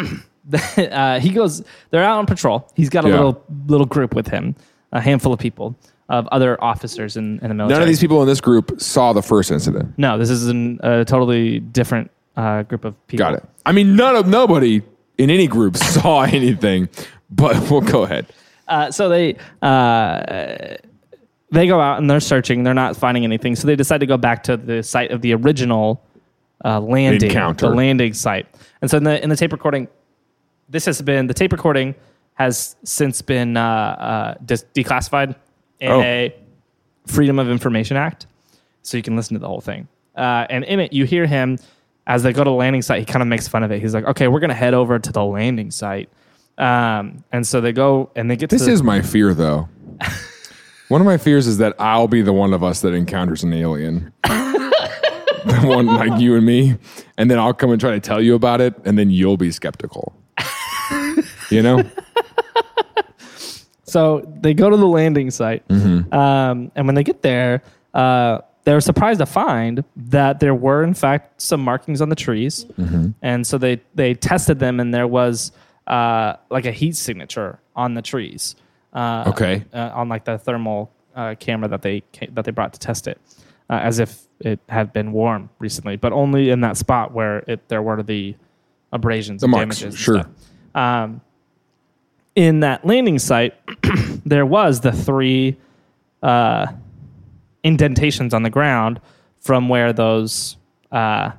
[0.79, 1.63] uh, he goes.
[1.91, 2.69] They're out on patrol.
[2.75, 3.15] He's got a Yeah.
[3.17, 4.55] little little group with him,
[4.93, 5.77] a handful of people,
[6.09, 7.75] of other officers in, in the military.
[7.79, 9.95] None of these people in this group saw the first incident.
[9.99, 13.25] No, this is an, a totally different uh, group of people.
[13.25, 13.45] Got it.
[13.65, 14.83] I mean, none of nobody
[15.19, 16.89] in any group saw anything.
[17.31, 18.27] But we'll go ahead.
[18.69, 20.77] Uh, so they uh,
[21.51, 22.63] they go out and they're searching.
[22.63, 23.57] They're not finding anything.
[23.57, 26.03] So they decide to go back to the site of the original
[26.65, 27.69] uh, landing, Encounter.
[27.69, 28.47] the landing site.
[28.81, 29.89] And so in the in the tape recording,
[30.69, 31.95] this has been the tape recording
[32.35, 35.35] has since been uh, uh, dis- declassified
[35.81, 36.01] in Oh.
[36.03, 36.35] a
[37.07, 38.27] Freedom of Information Act,
[38.83, 39.89] so you can listen to the whole thing.
[40.17, 41.59] Uh, and in it, you hear him
[42.07, 43.01] as they go to the landing site.
[43.01, 43.81] He kind of makes fun of it.
[43.81, 46.09] He's like, "Okay, we're gonna head over to the landing site."
[46.59, 49.69] Um, and so they go and they get This to is my fear, though.
[50.89, 53.53] one of my fears is that I'll be the one of us that encounters an
[53.53, 54.13] alien.
[55.47, 56.77] the one like you and me.
[57.19, 58.75] And then I'll come and try to tell you about it.
[58.85, 60.13] And then you'll be skeptical.
[61.51, 61.83] you know?
[63.85, 66.15] So they go to the landing site, Mm-hmm.
[66.15, 70.95] um, and when they get there, uh, they're surprised to find that there were, in
[70.95, 73.09] fact, some markings on the trees, Mm-hmm.
[73.21, 75.53] and so they they tested them, and there was
[75.87, 78.57] uh, like a heat signature on the trees.
[78.95, 79.65] Uh, Okay.
[79.75, 82.03] uh, on like the thermal uh, camera that they
[82.33, 83.21] that they brought to test it,
[83.69, 87.69] uh, as if it had been warm recently, but only in that spot where it
[87.69, 88.35] there were the
[88.93, 90.25] abrasions, The and marks, damages, sure.
[90.75, 91.21] Um,
[92.35, 93.55] in that landing site,
[94.27, 95.57] there was the three
[96.23, 96.67] uh,
[97.63, 99.01] indentations on the ground
[99.41, 100.57] from where those
[100.91, 101.31] uh,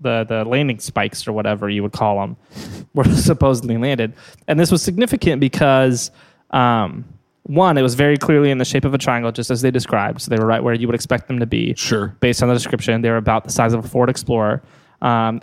[0.00, 2.36] the the landing spikes or whatever you would call them
[2.94, 4.12] were supposedly landed,
[4.48, 6.10] and this was significant because
[6.50, 7.04] um,
[7.44, 10.20] one, it was very clearly in the shape of a triangle, just as they described.
[10.22, 11.74] So they were right where you would expect them to be.
[11.76, 12.16] Sure.
[12.20, 14.62] Based on the description, they were about the size of a Ford Explorer.
[15.02, 15.40] Um,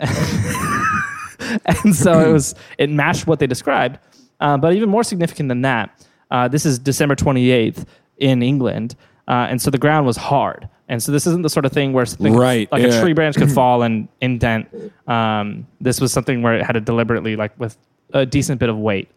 [1.84, 3.98] and so it was it matched what they described.
[4.40, 7.84] Uh, but even more significant than that, uh, this is December 28th
[8.18, 8.96] in England,
[9.28, 10.68] uh, and so the ground was hard.
[10.88, 12.88] And so this isn't the sort of thing where something Right, like yeah.
[12.88, 14.68] a tree branch could fall and indent.
[15.06, 17.78] Um, this was something where it had to deliberately, like with
[18.12, 19.08] a decent bit of weight,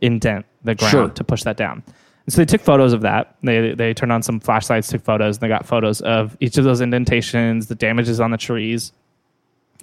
[0.00, 1.08] indent the ground Sure.
[1.10, 1.82] to push that down.
[2.26, 3.36] And so they took photos of that.
[3.42, 6.64] They they turned on some flashlights, took photos, and they got photos of each of
[6.64, 8.92] those indentations, the damages on the trees,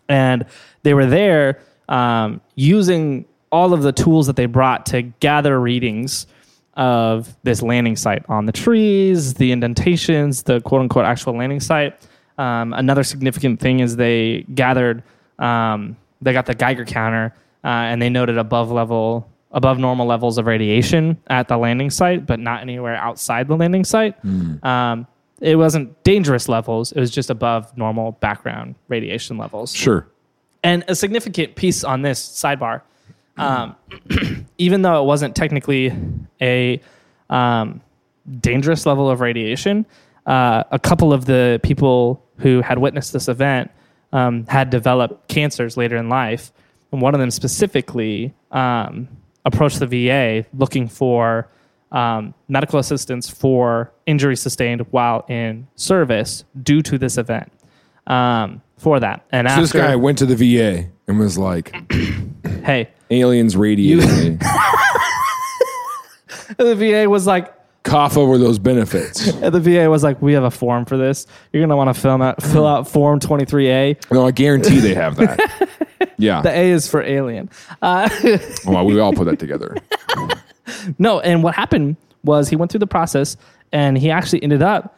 [0.08, 0.46] and
[0.84, 6.28] they were there um, using all of the tools that they brought to gather readings
[6.76, 12.00] of this landing site on the trees, the indentations, the quote unquote actual landing site.
[12.38, 15.04] Um, another significant thing is they gathered,
[15.40, 17.34] um, they got the Geiger counter,
[17.66, 22.26] uh, and they noted above level, above normal levels of radiation at the landing site,
[22.26, 24.16] but not anywhere outside the landing site.
[24.64, 25.08] Um,
[25.42, 29.74] it wasn't dangerous levels; it was just above normal background radiation levels.
[29.74, 30.08] Sure.
[30.64, 32.82] And a significant piece on this sidebar,
[33.38, 33.76] um,
[34.58, 35.94] even though it wasn't technically
[36.42, 36.82] a
[37.30, 37.82] um,
[38.40, 39.86] dangerous level of radiation,
[40.26, 43.72] uh, a couple of the people who had witnessed this event
[44.12, 46.52] um, had developed cancers later in life.
[46.92, 49.08] And one of them specifically um,
[49.46, 51.48] approached the VA looking for
[51.92, 57.52] um, medical assistance for injury sustained while in service due to this event.
[58.08, 61.76] Um, for that, and So after this guy went to the VA and was like,
[62.64, 64.04] hey, aliens radiate me.
[66.58, 69.32] the VA was like, Cough over those benefits.
[69.42, 71.26] And the VA was like, "We have a form for this.
[71.54, 74.12] You're gonna want to fill out fill out form 23A.
[74.12, 75.70] No, I guarantee they have that.
[76.18, 76.42] Yeah.
[76.42, 77.50] The A is for alien.
[77.82, 78.10] Uh,
[78.66, 79.76] well, we all put that together.
[80.98, 83.38] no, and what happened was he went through the process,
[83.72, 84.98] and he actually ended up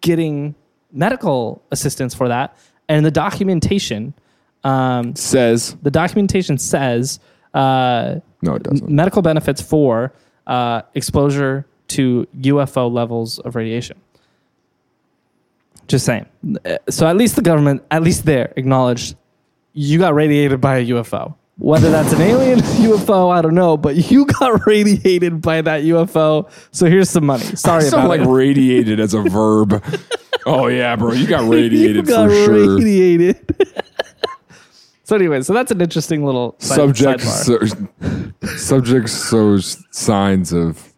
[0.00, 0.54] getting
[0.92, 2.56] medical assistance for that.
[2.88, 4.14] And the documentation,
[4.62, 7.18] um, Says, the documentation says
[7.52, 8.88] uh, no, it doesn't.
[8.88, 10.12] medical benefits for
[10.46, 14.00] uh, exposure to UFO levels of radiation.
[15.86, 16.26] Just saying.
[16.88, 19.16] So at least the government, at least there, acknowledged
[19.74, 21.34] you got radiated by a UFO.
[21.58, 26.50] Whether that's an alien UFO, I don't know, but you got radiated by that UFO.
[26.72, 27.44] So here's some money.
[27.44, 28.26] Sorry about like it.
[28.26, 29.82] radiated as a verb.
[30.46, 32.76] Oh yeah, bro, you got radiated you got for sure.
[32.76, 33.56] radiated.
[35.04, 37.58] so anyway, so that's an interesting little side, Subject, so,
[38.54, 40.92] subject shows signs of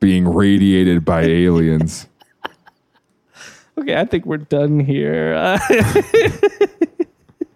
[0.00, 2.06] being radiated by aliens.
[3.78, 5.32] Okay, I think we're done here.
[5.34, 5.58] Uh,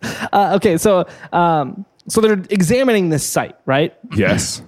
[0.33, 3.95] uh, okay, so um, so they're examining this site, right?
[4.17, 4.63] Yes,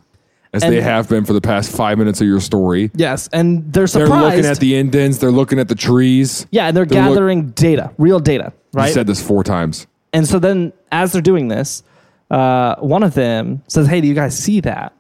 [0.53, 2.91] as And- they have been for the past five minutes of your story.
[2.95, 4.13] Yes, and they're surprised.
[4.13, 5.17] They're looking at the indents.
[5.19, 6.47] They're looking at the trees.
[6.51, 8.93] yeah, and they're, they're look- gathering data, real data, You right?
[8.93, 9.87] said this four times.
[10.13, 11.83] and so then, as they're doing this,
[12.31, 14.93] uh, one of them says, "Hey, do you guys see that?"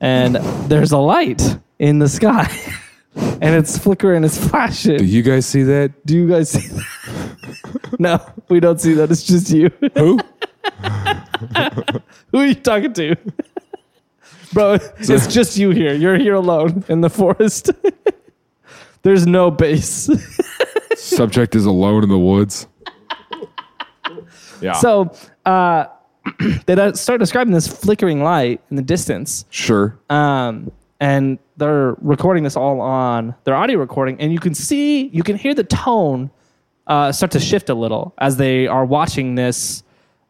[0.00, 0.36] And
[0.70, 2.50] there's a light in the sky,
[3.16, 4.98] and it's flickering, it's flashing.
[4.98, 6.06] Do you guys see that?
[6.06, 7.96] Do you guys see that?
[7.98, 9.10] no, we don't see that.
[9.10, 9.70] It's just you.
[9.96, 10.18] Who?
[12.32, 13.16] Who are you talking to?
[14.52, 15.94] Bro, it's just you here.
[15.94, 17.70] You're here alone in the forest.
[19.02, 20.10] There's no base.
[20.96, 22.66] Subject is alone in the woods.
[24.60, 24.72] Yeah.
[24.72, 25.12] So
[25.46, 25.86] uh,
[26.66, 29.44] they start describing this flickering light in the distance.
[29.50, 29.98] sure.
[30.10, 34.20] Um, and they're recording this all on their audio recording.
[34.20, 36.30] And you can see, you can hear the tone
[36.86, 39.82] uh, start to shift a little as they are watching this,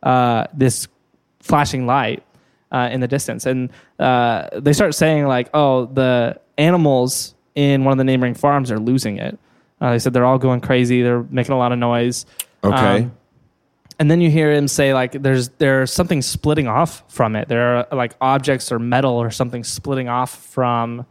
[0.02, 0.88] uh, this
[1.40, 2.22] flashing light
[2.72, 3.46] uh, in the distance.
[3.46, 8.70] And uh, they start saying, like, oh, the animals in one of the neighboring farms
[8.70, 9.38] are losing it.
[9.80, 11.02] Uh, they said they're all going crazy.
[11.02, 12.26] They're making a lot of noise.
[12.62, 13.02] Okay.
[13.04, 13.17] Um,
[13.98, 17.48] and then you hear him say like there's there's something splitting off from it.
[17.48, 21.04] There are like objects or metal or something splitting off from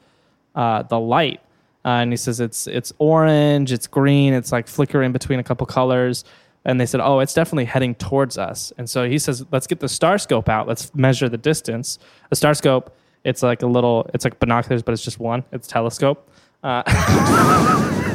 [0.56, 1.42] uh, the light.
[1.84, 5.66] Uh, and he says it's it's orange it's green it's like flickering between a couple
[5.66, 6.24] colors.
[6.64, 8.72] And they said oh it's definitely heading towards us.
[8.78, 10.68] And so he says let's get the star scope out.
[10.68, 12.00] Let's measure the distance.
[12.32, 12.96] A star scope
[13.26, 15.44] it's like a little it's like binoculars but it's just one.
[15.52, 16.30] It's telescope.
[16.64, 16.84] Uh,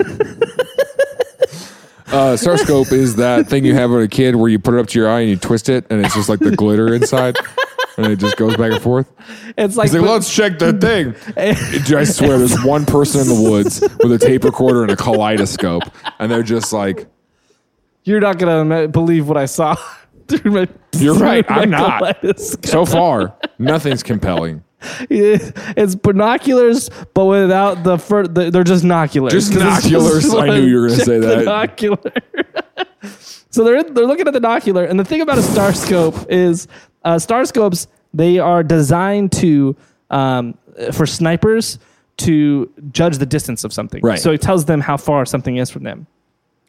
[2.13, 4.87] Uh, Starscope is that thing you have when a kid where you put it up
[4.89, 7.37] to your eye and you twist it and it's just like the glitter inside
[7.97, 9.11] and it just goes back and forth.
[9.57, 11.15] it's like, He's like, let's check the thing.
[11.97, 15.85] I swear, there's one person in the woods with a tape recorder and a kaleidoscope,
[16.19, 17.07] and they're just like,
[18.05, 19.75] you're not gonna believe what i saw
[20.29, 21.99] through my, You're right, through my I'm not.
[22.01, 22.67] kaleidoscope.
[22.67, 24.65] so far, nothing's compelling.
[25.11, 29.31] It's binoculars, but without the fir- the, they're just noculars.
[29.31, 30.41] Just 'Cause it's noculars.
[30.43, 31.39] I knew you were gonna say that.
[31.41, 32.13] Binocular.
[33.51, 36.69] so they're they're looking at the nocular, and the thing about a star scope is
[37.05, 39.75] uh, star scopes they are designed to
[40.11, 40.57] um,
[40.93, 41.79] for snipers
[42.19, 44.01] to judge the distance of something.
[44.03, 44.19] Right.
[44.19, 46.07] So it tells them how far something is from them.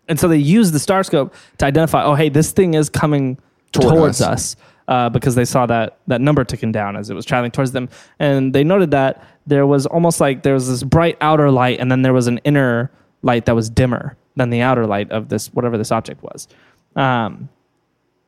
[0.07, 3.37] And so they use the star scope to identify, oh, hey, this thing is coming
[3.71, 4.55] Toward towards us.
[4.55, 4.55] us,
[4.87, 7.89] uh, because they saw that that number ticking down as it was traveling towards them,
[8.19, 11.91] and they noted that there was almost like there was this bright outer light, and
[11.91, 12.91] then there was an inner
[13.21, 16.47] light that was dimmer than the outer light of this whatever this object was.
[16.95, 17.49] Um,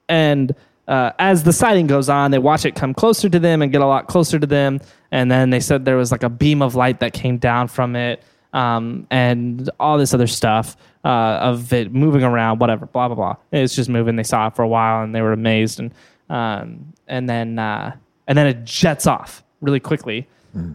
[0.08, 0.56] and
[0.88, 3.82] uh, as the sighting goes on, they watch it come closer to them and get
[3.82, 4.80] a lot closer to them.
[5.12, 7.96] And then they said there was like a beam of light that came down from
[7.96, 13.16] it, um, and all this other stuff uh, of it moving around, whatever, blah blah
[13.16, 13.36] blah.
[13.52, 14.16] It's just moving.
[14.16, 15.94] They saw it for a while and they were amazed, and
[16.30, 17.96] um, and then uh,
[18.28, 20.28] and then it jets off really quickly.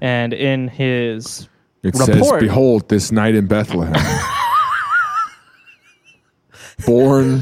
[0.03, 1.49] And in his
[1.83, 3.95] It says, Behold, this night in Bethlehem.
[6.87, 7.41] Born,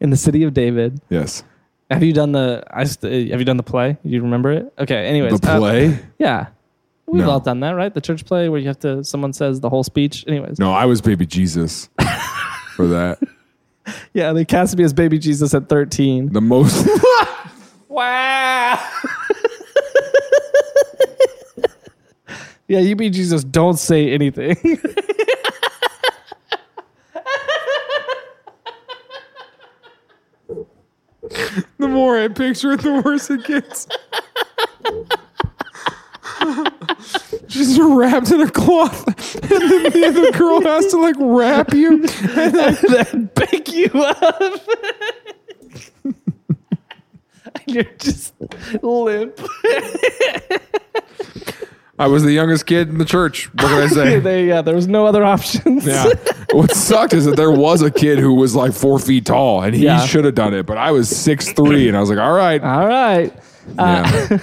[0.00, 1.44] in the city of David, yes.
[1.90, 2.62] have you done the?
[2.70, 3.96] I st- have you done the play?
[4.02, 4.72] Do you remember it?
[4.78, 5.06] Okay.
[5.06, 5.98] Anyways, The uh, play?
[6.18, 6.48] yeah.
[7.06, 7.30] We've No.
[7.30, 7.92] all done that, right?
[7.94, 10.24] The church play where you have to, someone says the whole speech.
[10.26, 10.58] Anyways.
[10.58, 11.88] No, I was baby Jesus
[12.74, 13.18] for that.
[14.12, 16.32] Yeah, they cast me as baby Jesus at 13.
[16.32, 16.88] The most.
[17.96, 18.78] Wow.
[22.68, 23.42] yeah, you be Jesus.
[23.42, 24.54] Don't say anything.
[31.78, 33.88] the more I picture it, the worse it gets.
[37.56, 39.06] Just wrapped in a cloth,
[39.42, 42.04] and then the other girl has to like wrap you.
[42.36, 44.30] And then pick you up.
[46.04, 46.14] and
[47.66, 48.34] you're just
[48.82, 49.40] limp.
[51.98, 53.46] I was the youngest kid in the church.
[53.54, 54.18] What can I say?
[54.20, 55.86] there, yeah, there was no other options.
[55.86, 56.10] Yeah.
[56.52, 59.74] What sucked is that there was a kid who was like four feet tall, and
[59.74, 60.04] he Yeah.
[60.04, 60.66] should have done it.
[60.66, 62.62] But I was six three, and I was like, all right.
[62.62, 63.32] All right.
[63.78, 64.38] Uh, yeah.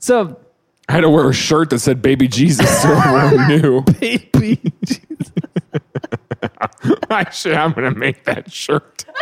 [0.00, 0.40] So,
[0.88, 3.82] I had to wear a shirt that said "Baby Jesus" so everyone knew.
[4.00, 4.60] baby.
[7.10, 9.04] Actually, I'm gonna make that shirt.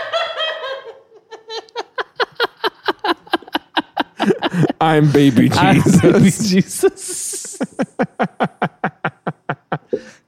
[4.80, 6.00] I'm Baby Jesus.
[6.00, 7.58] baby Jesus.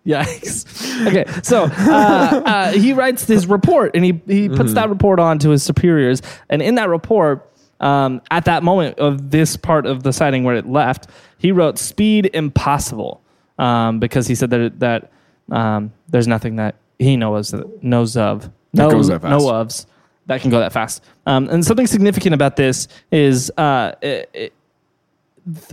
[0.06, 1.06] Yikes.
[1.06, 5.38] Okay, so uh, uh, he writes this report and he, he puts that report on
[5.40, 6.22] to his superiors.
[6.48, 7.50] And in that report,
[7.80, 11.08] um, at that moment of this part of the sighting where it left,
[11.38, 13.20] he wrote speed impossible
[13.58, 15.12] um, because he said that, that
[15.50, 18.50] um, there's nothing that he knows, knows of.
[18.72, 18.90] No.
[19.30, 19.86] No ofs
[20.28, 21.02] that can go that fast.
[21.26, 24.52] Um, and something significant about this is uh, it, it,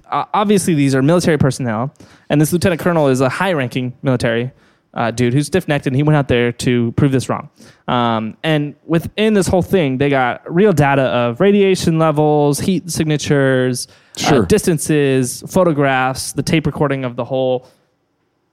[0.09, 1.93] obviously these are military personnel,
[2.29, 4.51] and this lieutenant colonel is a high-ranking military
[4.95, 7.49] uh, dude who's stiff-necked, and he went out there to prove this wrong.
[7.87, 13.87] Um, and within this whole thing, they got real data of radiation levels, heat signatures,
[14.17, 14.43] Sure.
[14.43, 17.67] uh, distances, photographs, the tape recording of the whole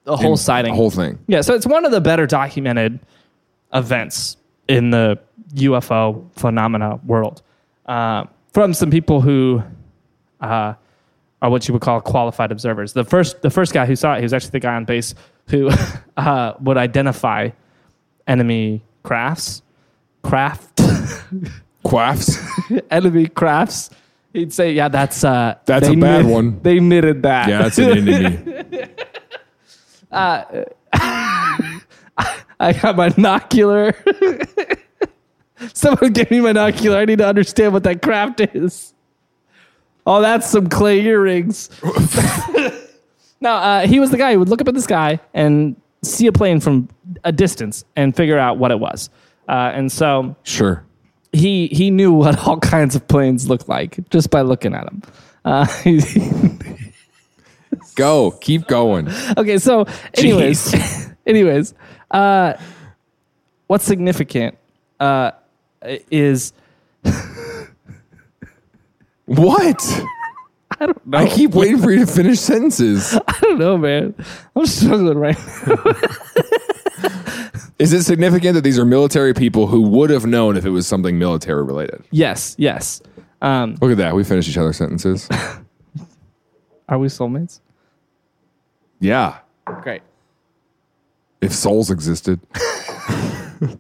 [0.05, 1.20] the whole sighting, The whole thing.
[1.28, 2.99] yeah, so it's one of the better documented
[3.72, 4.36] events
[4.66, 5.16] in the
[5.55, 7.43] UFO phenomena world
[7.86, 9.62] uh, from some people who
[10.40, 10.74] uh,
[11.40, 12.93] are what you would call qualified observers.
[12.95, 15.14] The first, the first guy who saw it, he was actually the guy on base
[15.49, 15.70] who
[16.16, 17.51] uh, would identify
[18.26, 19.62] enemy crafts,
[20.22, 20.76] craft,
[21.84, 22.80] Quaffs.
[22.90, 23.90] enemy crafts.
[24.32, 26.61] He'd say, "Yeah, that's uh, That's a bad knit- one.
[26.62, 27.49] They knitted that.
[27.49, 28.88] Yeah, that's an enemy.
[32.61, 33.95] I got my binocular.
[35.74, 36.99] Someone give me my binocular.
[36.99, 38.95] I need to understand what that craft is.
[40.07, 41.70] Oh, that's some clay earrings.
[43.43, 46.26] No, uh, he was the guy who would look up at the sky and see
[46.26, 46.88] a plane from
[47.24, 49.11] a distance and figure out what it was.
[49.49, 50.84] Uh, and so Sure.
[51.32, 55.03] he he knew what all kinds of planes looked like just by looking at them.
[55.45, 55.66] Uh,
[57.95, 58.30] Go.
[58.40, 59.09] Keep going.
[59.36, 60.74] okay, so anyways,
[61.26, 61.74] anyways,
[62.11, 62.55] uh,
[63.66, 64.57] what's significant
[65.01, 65.32] uh,
[66.11, 66.53] is
[69.26, 70.03] What?
[70.83, 71.18] I don't know.
[71.18, 73.16] I keep waiting for you to finish sentences.
[73.28, 74.14] I don't know, man.
[74.57, 75.95] I'm struggling right now.
[77.78, 80.87] Is it significant that these are military people who would have known if it was
[80.87, 82.05] something military related?
[82.11, 83.01] yes, yes.
[83.41, 84.14] Um, Look at that.
[84.14, 85.28] We finished each other's sentences.
[86.89, 87.61] are we soulmates?
[89.01, 89.39] Yeah.
[89.64, 90.03] Great.
[91.41, 92.41] If souls existed.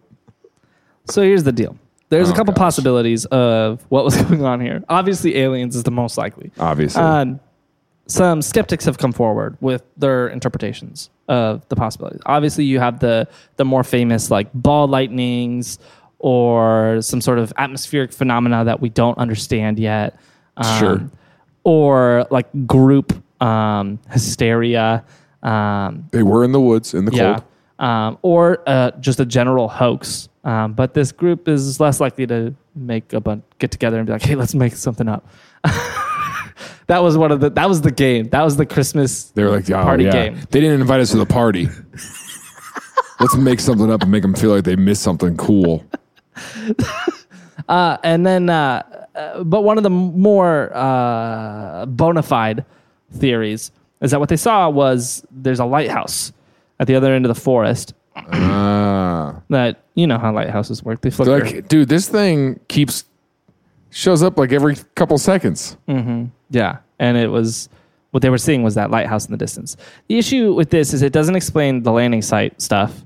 [1.08, 1.76] So here's the deal.
[2.12, 2.60] There's a Oh, couple gosh.
[2.60, 4.84] possibilities of what was going on here.
[4.88, 6.52] Obviously, aliens is the most likely.
[6.60, 7.00] Obviously.
[7.02, 7.40] Um,
[8.06, 12.20] some skeptics have come forward with their interpretations of the possibilities.
[12.26, 15.78] Obviously, you have the the more famous like ball lightnings
[16.18, 20.18] or some sort of atmospheric phenomena that we don't understand yet.
[20.58, 21.10] Um, Sure.
[21.64, 25.04] Or like group um, hysteria.
[25.42, 27.34] Um, they were in the woods in the yeah.
[27.34, 27.44] cold.
[27.88, 30.28] Um, or uh, just a general hoax.
[30.44, 34.12] Um, but this group is less likely to make a bunch, get together and be
[34.12, 35.26] like, "Hey, let's make something up."
[36.86, 37.50] that was one of the.
[37.50, 38.28] That was the game.
[38.30, 39.24] That was the Christmas.
[39.24, 40.10] They were like, oh, Party yeah.
[40.10, 40.34] game.
[40.50, 41.68] They didn't invite us to the party.
[43.20, 45.84] Let's make something up and make them feel like they missed something cool.
[47.68, 48.82] Uh, and then, uh,
[49.14, 52.64] uh, but one of the more uh, bona fide
[53.12, 53.70] theories
[54.00, 56.32] is that what they saw was there's a lighthouse
[56.80, 57.94] at the other end of the forest.
[58.16, 59.40] Ah.
[59.50, 61.00] That you know how lighthouses work.
[61.00, 61.44] They flicker.
[61.44, 63.04] like, dude, this thing keeps
[63.90, 65.76] shows up like every couple seconds.
[66.50, 67.68] Yeah, and it was
[68.10, 69.76] what they were seeing was that lighthouse in the distance.
[70.08, 73.04] The issue with this is it doesn't explain the landing site stuff,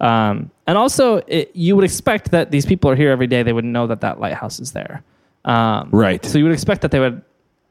[0.00, 3.42] um, and also it, you would expect that these people are here every day.
[3.42, 5.02] They would know that that lighthouse is there,
[5.44, 6.24] um, Right.
[6.24, 7.22] So you would expect that they would.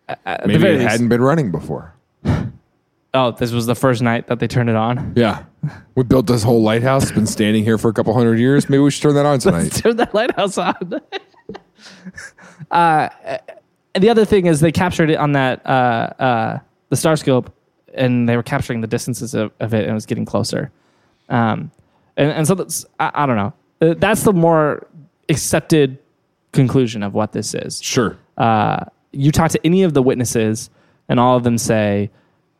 [0.07, 1.93] The Maybe very it least- hadn't been running before.
[3.17, 5.13] Oh, this was the first night that they turned it on.
[5.15, 5.43] Yeah.
[5.95, 7.03] We built this whole lighthouse.
[7.03, 8.69] It's been standing here for a couple hundred years.
[8.69, 9.71] Maybe we should turn that on tonight.
[9.71, 11.01] Turn that lighthouse on.
[12.71, 13.09] uh,
[13.93, 15.69] and the other thing is they captured it on that uh,
[16.19, 16.59] uh,
[16.89, 17.53] the star scope,
[17.93, 20.71] and they were capturing the distances of, of it, and it was getting closer.
[21.29, 21.71] Um,
[22.17, 23.53] and, and so that's I, I don't know.
[23.81, 24.87] Uh, That's the more
[25.27, 25.97] accepted
[26.53, 27.81] conclusion of what this is.
[27.81, 28.17] Sure.
[28.37, 30.69] uh, you talk to any of the witnesses,
[31.07, 32.09] and all of them say,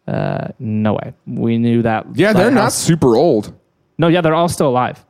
[0.07, 3.53] uh, "No way, we knew that." Yeah, they're not super old.
[3.97, 5.05] No, yeah, they're all still alive.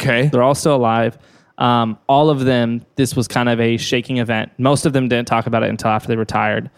[0.00, 0.28] Okay.
[0.28, 1.18] They're all still alive.
[1.58, 2.84] Um, all of them.
[2.96, 4.52] This was kind of a shaking event.
[4.58, 6.70] Most of them didn't talk about it until after they retired,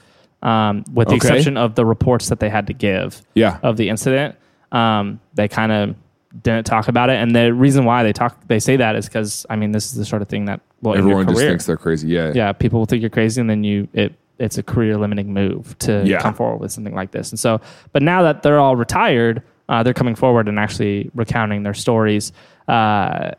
[0.43, 1.29] um, with the Okay.
[1.29, 3.59] exception of the reports that they had to give Yeah.
[3.63, 4.37] of the incident.
[4.71, 5.95] Um, they kind of
[6.43, 9.47] didn't talk about it, and the reason why they talk, they say that is because
[9.51, 12.09] I mean, this is the sort of thing that your Everyone just thinks they're crazy.
[12.09, 12.33] Yeah.
[12.35, 15.77] yeah, people will think you're crazy, and then you it it's a career limiting move
[15.81, 16.21] to Yeah.
[16.21, 17.31] come forward with something like this.
[17.31, 17.61] And so,
[17.93, 22.33] but now that they're all retired, uh, they're coming forward and actually recounting their stories.
[22.69, 23.33] Uh,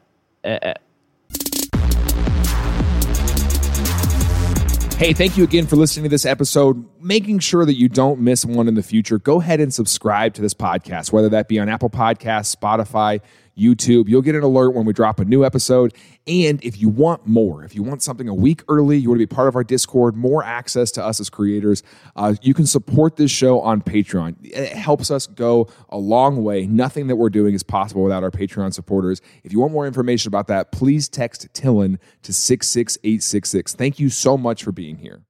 [4.97, 6.85] Hey, thank you again for listening to this episode.
[6.99, 10.41] Making sure that you don't miss one in the future, go ahead and subscribe to
[10.41, 13.21] this podcast, whether that be on Apple Podcasts, Spotify,
[13.59, 14.07] YouTube.
[14.07, 15.93] You'll get an alert when we drop a new episode.
[16.27, 19.27] And if you want more, if you want something a week early, you want to
[19.27, 21.83] be part of our Discord, more access to us as creators,
[22.15, 24.35] uh, you can support this show on Patreon.
[24.43, 26.67] It helps us go a long way.
[26.67, 29.21] Nothing that we're doing is possible without our Patreon supporters.
[29.43, 33.73] If you want more information about that, please text Tillin to 66866.
[33.73, 35.23] Thank you so much for being here.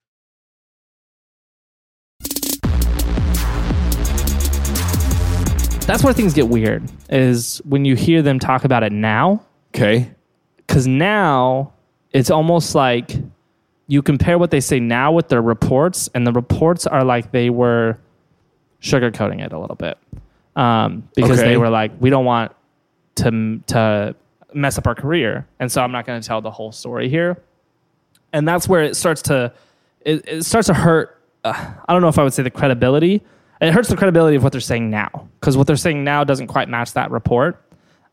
[5.89, 6.83] That's where things get weird.
[7.09, 9.41] Is when you hear them talk about it now,
[9.75, 10.09] Okay.
[10.57, 11.73] because now
[12.11, 13.11] it's almost like
[13.87, 17.49] you compare what they say now with their reports, and the reports are like they
[17.49, 17.97] were
[18.81, 19.97] sugarcoating it a little bit
[20.55, 21.49] um, because Okay.
[21.49, 22.51] they were like, we don't want
[23.15, 24.15] to to
[24.53, 27.37] mess up our career, and so I'm not going to tell the whole story here.
[28.31, 29.51] And that's where it starts to
[30.01, 31.19] it, it starts to hurt.
[31.43, 33.21] Uh, I don't know if I would say the credibility.
[33.61, 36.47] It hurts the credibility of what they're saying now because what they're saying now doesn't
[36.47, 37.61] quite match that report.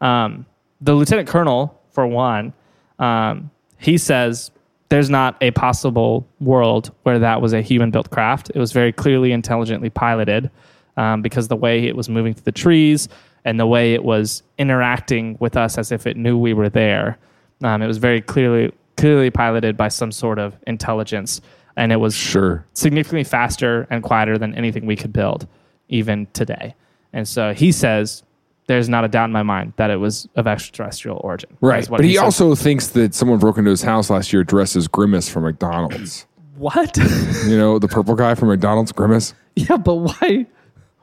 [0.01, 0.47] Um,
[0.81, 2.53] the lieutenant colonel, for one,
[2.99, 4.51] um, he says
[4.89, 8.51] there's not a possible world where that was a human built craft.
[8.55, 10.51] It was very clearly intelligently piloted
[10.97, 13.09] um, because the way it was moving through the trees
[13.45, 17.19] and the way it was interacting with us as if it knew we were there.
[17.63, 21.41] Um, it was very clearly clearly piloted by some sort of intelligence,
[21.77, 22.65] and it was Sure.
[22.73, 25.47] significantly faster and quieter than anything we could build
[25.89, 26.75] even today.
[27.13, 28.23] And so he says
[28.67, 31.51] there's not a doubt in my mind that it was of extraterrestrial origin.
[31.61, 31.89] Right.
[31.89, 32.23] But he, says.
[32.23, 36.27] also thinks that someone broke into his house last year dressed as Grimace from McDonald's.
[36.57, 36.97] what?
[36.97, 39.35] you know, the purple guy from McDonald's, Grimace.
[39.57, 40.47] yeah, but why?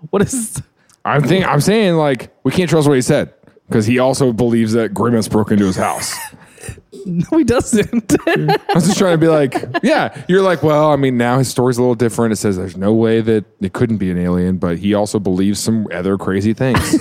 [0.10, 0.62] What is?
[1.06, 3.34] I'm think I'm saying like we can't trust what he said
[3.68, 6.14] because he also believes that Grimace broke into his house.
[7.06, 8.16] No, he doesn't.
[8.28, 11.50] I was just trying to be like, yeah, you're like, well, I mean, now his
[11.50, 12.32] story's a little different.
[12.32, 15.60] It says there's no way that it couldn't be an alien, but he also believes
[15.60, 16.98] some other crazy things.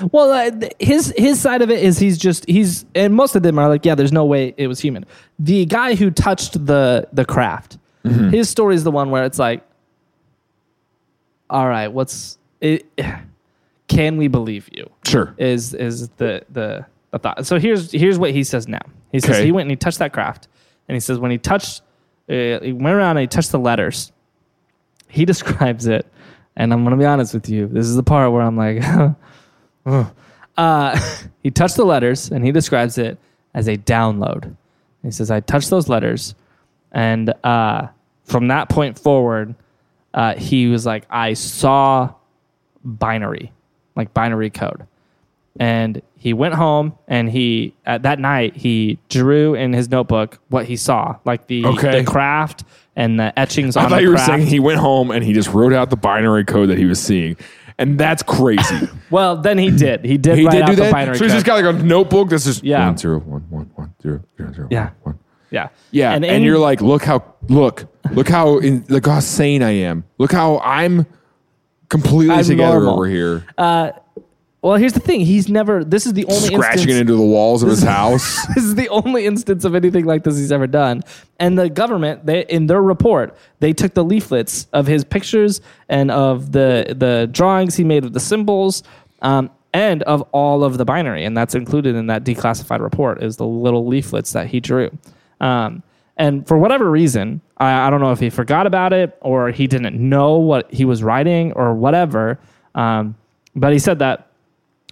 [0.12, 3.42] well, uh, th- his his side of it is he's just he's and most of
[3.42, 5.06] them are like, yeah, there's no way it was human.
[5.38, 9.62] The guy who touched the the craft, his story is the one where it's like,
[11.48, 12.86] all right, what's it?
[13.88, 14.90] Can we believe you?
[15.06, 15.34] sure.
[15.38, 17.46] is is the the, the thought.
[17.46, 18.80] So here's here's what he says now.
[19.12, 19.44] He says Okay.
[19.46, 20.48] he went and he touched that craft,
[20.88, 21.80] and he says when he touched,
[22.28, 24.12] uh, he went around and he touched the letters.
[25.08, 26.06] He describes it,
[26.56, 27.68] and I'm gonna be honest with you.
[27.68, 28.82] This is the part where I'm like,
[30.56, 31.00] uh,
[31.42, 33.18] he touched the letters, and he describes it
[33.54, 34.56] as a download.
[35.02, 36.34] He says I touched those letters,
[36.92, 37.88] and uh,
[38.24, 39.54] from that point forward,
[40.14, 42.14] uh, he was like, I saw
[42.84, 43.52] binary,
[43.96, 44.86] like binary code.
[45.60, 50.64] And he went home and he at that night he drew in his notebook what
[50.66, 52.00] he saw, like the, Okay.
[52.00, 52.64] the craft
[52.96, 54.30] and the etchings I on thought the you were craft.
[54.30, 57.00] saying he went home and he just wrote out the binary code that he was
[57.00, 57.36] seeing.
[57.78, 58.88] And that's crazy.
[59.10, 60.04] well, then he did.
[60.04, 60.92] He did he write did out do the that.
[60.92, 61.36] binary so he's code.
[61.36, 62.86] just got like a notebook that's just Yeah.
[62.86, 64.90] one zero one one one zero zero zero Yeah.
[65.02, 65.18] one.
[65.50, 69.62] yeah, Yeah, and, in- you're like, look how look look how in, look how sane
[69.62, 70.02] I am.
[70.18, 71.06] Look how I'm
[71.88, 72.94] completely I'm together normal.
[72.94, 73.90] over here, uh,
[74.64, 75.20] well, here's the thing.
[75.20, 75.84] He's never.
[75.84, 76.96] This is the only scratching instance.
[76.96, 78.46] it into the walls of his house.
[78.54, 81.02] this is the only instance of anything like this he's ever done.
[81.38, 85.60] And the government, they in their report, they took the leaflets of his pictures
[85.90, 88.82] and of the the drawings he made of the symbols,
[89.20, 93.36] um, and of all of the binary, and that's included in that declassified report is
[93.36, 94.90] the little leaflets that he drew.
[95.42, 95.82] Um,
[96.16, 99.66] and for whatever reason, I, I don't know if he forgot about it or he
[99.66, 102.38] didn't know what he was writing or whatever.
[102.74, 103.16] Um,
[103.54, 104.30] but he said that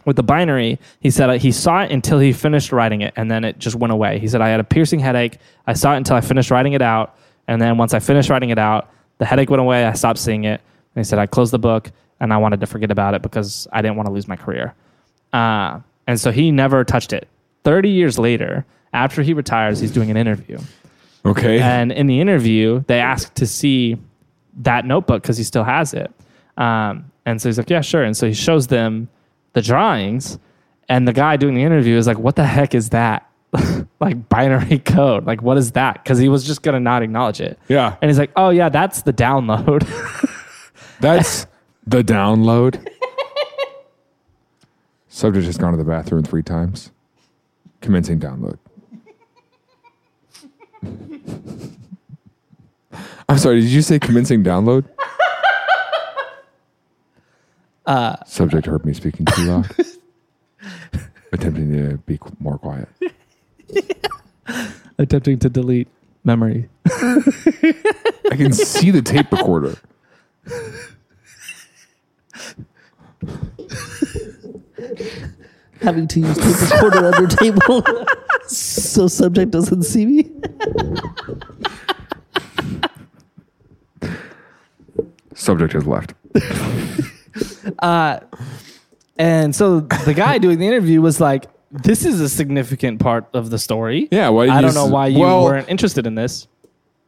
[0.05, 3.45] with the binary, he said he saw it until he finished writing it, and then
[3.45, 4.19] it just went away.
[4.19, 5.39] He said I had a piercing headache.
[5.67, 7.17] I saw it until I finished writing it out,
[7.49, 9.85] and then once I finished writing it out, the headache went away.
[9.85, 10.61] I stopped seeing it,
[10.95, 11.91] and he said I closed the book
[12.23, 14.75] and I wanted to forget about it because I didn't want to lose my career.
[15.33, 17.29] Uh, and so he never touched it.
[17.65, 20.59] Thirty years later, after he retires, he's doing an interview.
[21.25, 21.61] Okay.
[21.61, 23.97] And in the interview, they asked to see
[24.59, 26.13] that notebook because he still has it.
[26.57, 28.03] Um, and so he's like, yeah, sure.
[28.03, 29.09] And so he shows them
[29.53, 30.39] the drawings,
[30.89, 33.29] and the guy doing the interview is like, what the heck is that?
[34.01, 35.27] like binary code.
[35.27, 36.03] Like, what is that?
[36.03, 37.59] Because he was just going to not acknowledge it.
[37.69, 37.97] yeah.
[38.01, 39.87] And he's like, oh, yeah, that's the download.
[41.01, 41.47] That's
[41.85, 42.87] the download.
[45.09, 46.93] Subject has gone to the bathroom three times.
[47.81, 48.57] Commencing download.
[53.29, 54.85] I'm sorry, did you say commencing download?
[57.85, 59.71] Uh, Subject heard me speaking too loud.
[61.33, 62.89] Attempting to be more quiet.
[64.99, 65.89] Attempting to delete
[66.25, 66.69] memory.
[66.87, 69.77] I can see the tape recorder.
[75.81, 77.85] having to use tape recorder under table
[78.47, 80.31] so subject doesn't see me.
[85.35, 86.15] Subject has left.
[89.19, 93.51] And so the guy doing the interview was like, this is a significant part of
[93.51, 94.09] the story.
[94.11, 96.49] Yeah, why I don't know why you well- weren't interested in this.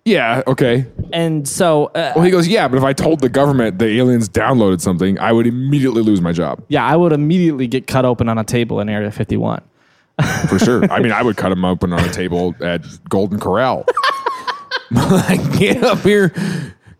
[0.04, 0.86] Yeah, okay.
[1.14, 4.28] And so, uh, Well, he goes, yeah, but if I told the government the aliens
[4.28, 8.28] downloaded something, I would immediately lose my job yeah, I would immediately get cut open
[8.28, 9.62] on a table in Area 51.
[10.48, 10.84] for sure.
[10.92, 13.86] I mean, I would cut him open on a table at Golden Corral.
[14.90, 16.28] like, get up here,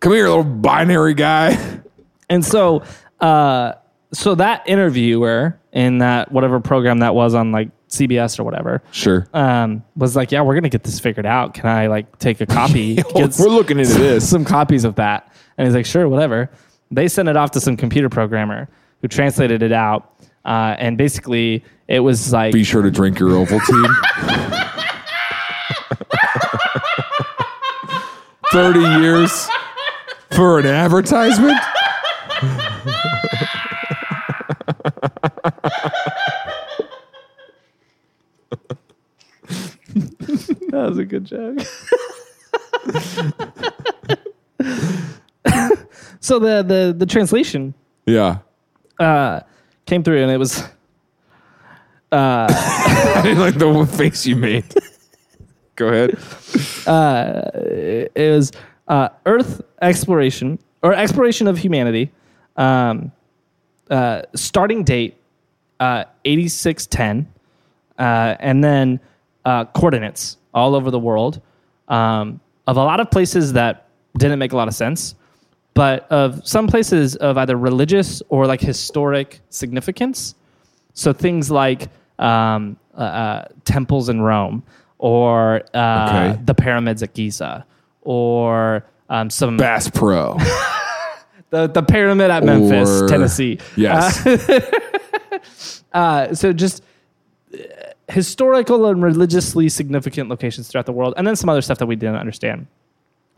[0.01, 1.81] come here, little binary guy.
[2.31, 2.85] And so,
[3.25, 3.72] uh,
[4.12, 9.27] so that interviewer in that whatever program that was on like CBS or whatever, Sure.
[9.35, 11.55] um, was like, "Yeah, we're gonna get this figured out.
[11.55, 12.95] Can I like take a copy?
[13.14, 14.29] Get We're looking into this.
[14.29, 16.51] some copies of that." And he's like, "Sure, whatever."
[16.91, 18.68] They sent it off to some computer programmer
[19.01, 20.12] who translated it out,
[20.45, 23.95] uh, and basically it was like Be sure to drink your Ovaltine.
[28.53, 29.49] Thirty years
[30.37, 31.59] for an advertisement.
[39.95, 41.61] that was a good joke.
[46.21, 47.75] so the the the translation
[48.07, 48.39] Yeah.
[48.99, 49.41] uh,
[49.87, 50.63] came through, and it was
[52.13, 54.65] I didn't like the face you made.
[55.77, 56.11] Go ahead.
[58.15, 58.53] it was
[58.89, 62.11] uh, Earth exploration or exploration of humanity.
[62.57, 63.11] Um,
[63.91, 65.17] uh, starting date
[65.85, 67.14] uh, eighty six ten,
[67.99, 69.01] uh, and then
[69.45, 71.41] uh, coordinates all over the world
[71.89, 73.87] um, of a lot of places that
[74.18, 75.14] didn't make a lot of sense,
[75.74, 80.35] but of some places of either religious or like historic significance.
[80.95, 81.89] So things like
[82.20, 84.62] um, uh, uh, temples in Rome,
[84.99, 86.41] or uh, Okay.
[86.45, 87.66] the pyramids at Giza,
[88.03, 90.39] or um, some Bass Pro.
[91.51, 93.59] the the pyramid at Memphis, Or- Tennessee.
[93.76, 94.22] Yes.
[95.95, 96.83] Uh, so just
[97.55, 97.59] uh,
[98.09, 101.97] historical and religiously significant locations throughout the world, and then some other stuff that we
[101.97, 102.67] didn't understand.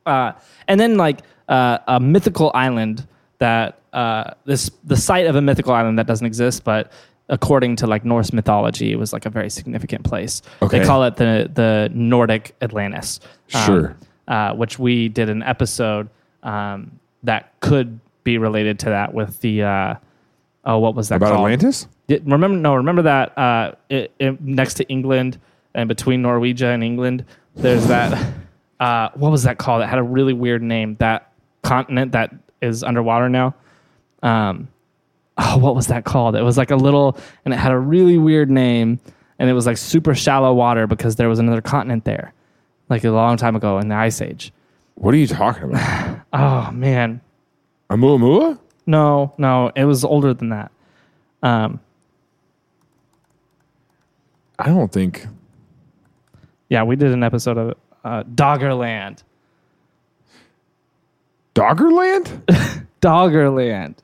[0.05, 0.33] Uh,
[0.67, 3.07] and then like uh, a mythical island
[3.39, 6.91] that uh, this the site of a mythical island that doesn't exist, but
[7.29, 10.43] according to like Norse mythology, it was like a very significant place.
[10.63, 10.79] Okay.
[10.79, 13.21] They call it the the Nordic Atlantis.
[13.55, 13.97] um, Sure.
[14.29, 16.09] uh, which we did an episode
[16.43, 19.95] um, that could be related to that with the uh,
[20.65, 21.47] oh what was that About called?
[21.51, 21.87] Atlantis?
[22.09, 25.39] Remember no remember that uh, it, it, next to England
[25.75, 28.35] and between Norwegia and England there's that
[28.81, 29.83] uh, what was that called?
[29.83, 31.33] It had a really weird name that
[31.63, 32.33] continent that
[32.63, 33.55] is underwater now.
[34.23, 34.69] Um,
[35.37, 36.37] oh what was that called?
[36.37, 39.01] It was like a little and it had a really weird name
[39.39, 42.33] and it was like super shallow water because there was another continent there
[42.89, 44.53] like a long time ago in the ice age.
[44.95, 46.21] What are you talking about?
[46.33, 47.21] oh man.
[47.91, 48.59] Oumuamua?
[48.87, 50.71] no no it was older than that.
[51.43, 51.81] Um,
[54.59, 55.27] I don't think.
[56.69, 59.23] yeah we did an episode of uh, Doggerland
[61.55, 62.43] Doggerland?
[63.01, 63.95] Doggerland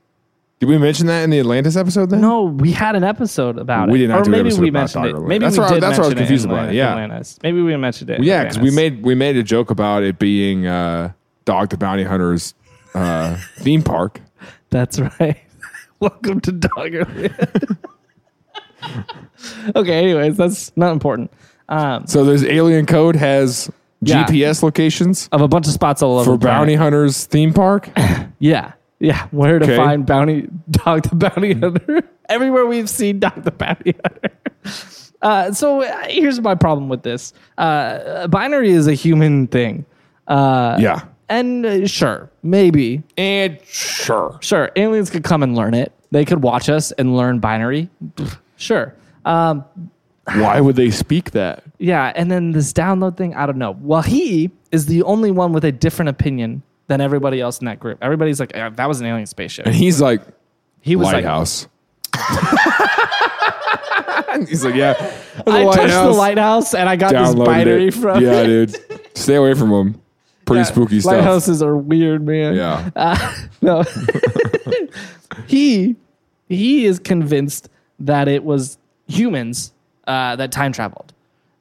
[0.60, 2.20] Did we mention that in the Atlantis episode then?
[2.20, 4.02] No, we had an episode about We it.
[4.02, 5.20] did not or maybe episode we about mentioned it.
[5.26, 6.90] Maybe That's we what I- that's what I was confused about, Atlantis- yeah.
[6.90, 7.38] Atlantis.
[7.42, 8.18] Maybe we mentioned it.
[8.18, 11.12] in Yeah, because we made we made a joke about it being uh,
[11.44, 12.54] Dog the Bounty Hunter's
[12.94, 14.20] uh, theme park.
[14.70, 15.38] That's right.
[16.00, 17.76] Welcome to Doggerland.
[19.76, 21.32] Okay, anyways, that's not important.
[21.68, 23.70] Um, So there's alien code has
[24.00, 24.24] Yeah.
[24.24, 26.58] GPS locations of a bunch of spots all over for the planet.
[26.60, 27.88] Bounty Hunters theme park.
[28.38, 29.28] Yeah, yeah.
[29.30, 29.76] Where to Okay.
[29.76, 32.02] find bounty dog the bounty hunter?
[32.28, 34.30] Everywhere we've seen dog the bounty hunter.
[35.22, 37.32] Uh, so uh, here's my problem with this.
[37.56, 39.84] Uh, binary is a human thing.
[40.26, 41.02] Uh, yeah.
[41.28, 44.36] and uh, sure, maybe, And sure.
[44.40, 45.92] sure, aliens could come and learn it.
[46.10, 47.88] They could watch us and learn binary.
[48.62, 48.94] Sure.
[49.24, 49.64] Um,
[50.34, 51.64] Why would they speak that?
[51.78, 53.76] yeah, and then this download thing, I don't know.
[53.80, 57.80] Well, he is the only one with a different opinion than everybody else in that
[57.80, 57.98] group.
[58.02, 59.66] Everybody's like, "Yeah, that was an alien spaceship.
[59.66, 60.22] And he's like,
[60.80, 61.66] He was like, lighthouse.
[64.48, 64.92] he's like, yeah.
[65.46, 66.74] a I touched the lighthouse.
[66.74, 67.94] and I got this Downloaded binary it.
[67.94, 68.46] from Yeah, it.
[68.46, 69.16] dude.
[69.16, 70.00] Stay away from them.
[70.44, 71.12] Pretty spooky stuff.
[71.14, 72.54] Lighthouses are weird, man.
[72.54, 73.46] Yeah.
[73.62, 73.84] No.
[75.46, 75.94] he
[76.48, 77.68] he is convinced
[78.02, 79.72] that it was humans
[80.06, 81.12] uh, that time traveled.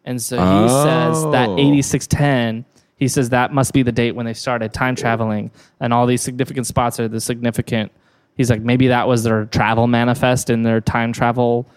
[0.06, 1.58] And so he says that Oh.
[1.60, 2.66] 8610,
[2.98, 6.22] he says that must be the date when they started time traveling and all these
[6.22, 7.92] significant spots are the significant.
[8.38, 11.68] He's like maybe that was their travel manifest in their time travel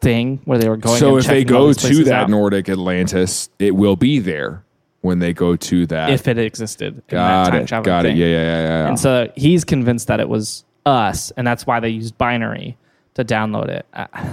[0.00, 2.22] thing where they were going to check out so and if they go to that
[2.24, 4.62] out, Nordic Atlantis, it will be there
[5.02, 6.10] when they go to that.
[6.10, 7.68] if it existed in that got time it.
[7.68, 8.16] travel Got thing.
[8.16, 8.20] it.
[8.20, 8.88] Yeah, yeah, yeah, yeah.
[8.88, 12.76] And so he's convinced that it was us, and that's why they used binary
[13.16, 13.86] to download it.
[13.92, 14.28] I,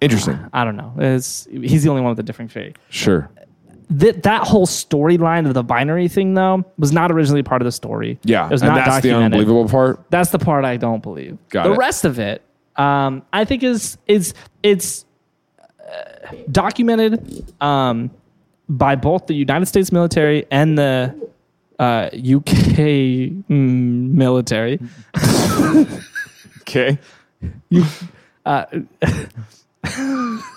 [0.00, 0.38] Interesting.
[0.52, 0.92] I don't know.
[0.98, 2.76] It's, he's the only one with a different fate.
[2.90, 3.30] Sure.
[3.88, 7.72] That that whole storyline of the binary thing, though, was not originally part of the
[7.72, 8.18] story.
[8.24, 8.46] Yeah.
[8.46, 10.04] it was and not that's the unbelievable part.
[10.10, 11.38] That's the part I don't believe.
[11.50, 11.78] Got the it.
[11.78, 12.42] rest of it,
[12.74, 15.04] um, I think is is it's
[15.80, 18.10] uh, documented um,
[18.68, 21.30] by both the United States military and the
[21.78, 22.82] uh, UK
[23.48, 24.80] mm, military.
[26.62, 26.98] Okay.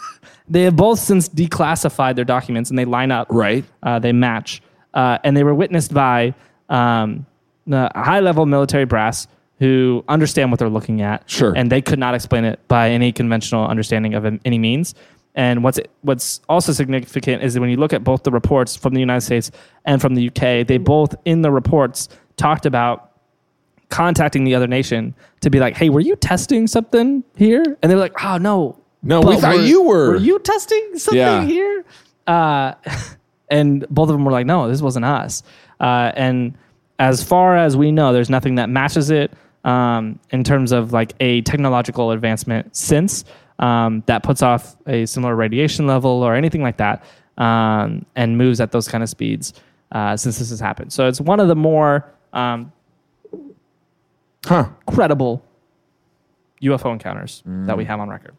[0.50, 3.28] They have both since declassified their documents and they line up.
[3.30, 3.64] Right.
[3.84, 4.62] Uh, they match.
[4.94, 6.34] Uh, and they were witnessed by
[6.70, 7.26] um,
[7.68, 9.28] the high level military brass
[9.60, 11.30] who understand what they're looking at.
[11.30, 11.54] Sure.
[11.56, 14.96] And they could not explain it by any conventional understanding of any means.
[15.36, 18.94] And what's what's also significant is that when you look at both the reports from
[18.94, 19.52] the United States
[19.86, 23.09] and from the UK, they both in the reports talked about
[23.90, 27.96] contacting the other nation to be like, "Hey, were you testing something here?" And they
[27.96, 31.44] were like, "Oh no, No, we thought you were." Were you testing something Yeah.
[31.46, 31.86] here?"
[32.28, 32.74] Uh,
[33.50, 35.44] and both of them were like, "No, this wasn't us."
[35.80, 36.54] Uh, and
[37.00, 39.32] as far as we know, there's nothing that matches it
[39.64, 43.24] um, in terms of like a technological advancement since
[43.60, 47.04] um, that puts off a similar radiation level or anything like that,
[47.38, 49.54] um, and moves at those kind of speeds
[49.94, 50.94] uh, since this has happened.
[50.94, 52.72] So it's one of the more um,
[54.46, 54.70] Huh.
[54.88, 55.44] credible
[56.62, 58.36] UFO encounters that we have on record.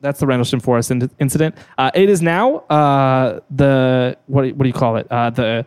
[0.00, 1.56] That's the Rendlesham Forest in- incident.
[1.76, 5.06] Uh, it is now uh, the what do, you, what do you call it?
[5.10, 5.66] Uh, the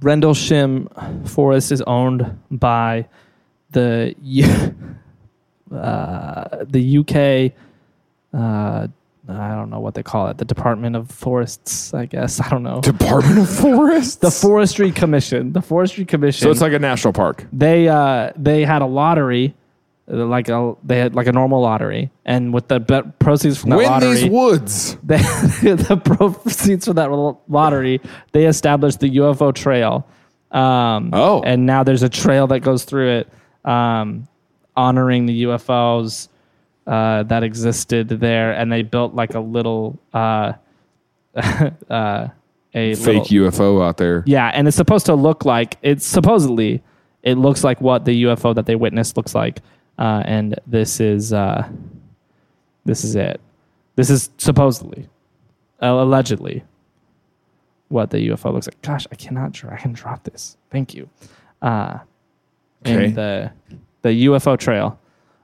[0.00, 0.88] Rendlesham
[1.26, 3.08] Forest is owned by
[3.70, 4.74] the U-
[5.76, 7.52] uh, the UK.
[8.38, 8.88] Uh,
[9.28, 10.38] I don't know what they call it.
[10.38, 12.40] The Department of Forests, I guess.
[12.44, 12.80] I don't know.
[12.80, 14.16] Department of Forests.
[14.16, 15.52] The Forestry Commission.
[15.52, 17.44] The Forestry Commission So it's like a national park.
[17.52, 19.54] they uh they had a lottery
[20.08, 23.70] uh, like a they had like a normal lottery and with the be- proceeds from
[23.70, 24.96] that Win lottery these woods.
[25.02, 27.10] they, the proceeds from that
[27.48, 28.00] lottery
[28.32, 30.06] they established the UFO trail
[30.52, 31.42] um Oh.
[31.42, 33.32] and now there's a trail that goes through it
[33.68, 34.28] um
[34.76, 36.28] honoring the UFOs
[36.86, 40.52] uh that existed there and they built like a little uh
[41.90, 42.28] uh
[42.74, 44.22] a Fake little, UFO out there.
[44.26, 46.82] yeah, and it's supposed to look like it's supposedly
[47.22, 49.60] it looks like what the UFO that they witnessed looks like,
[49.98, 51.66] uh, and this is uh,
[52.84, 53.40] this is it.
[53.96, 55.08] This is supposedly,
[55.82, 56.62] uh, allegedly,
[57.88, 58.80] what the UFO looks like.
[58.82, 60.56] Gosh, I cannot drag and drop this.
[60.70, 61.08] Thank you.
[61.62, 61.98] Uh,
[62.86, 63.06] Okay.
[63.06, 63.50] in the
[64.02, 64.98] the UFO trail,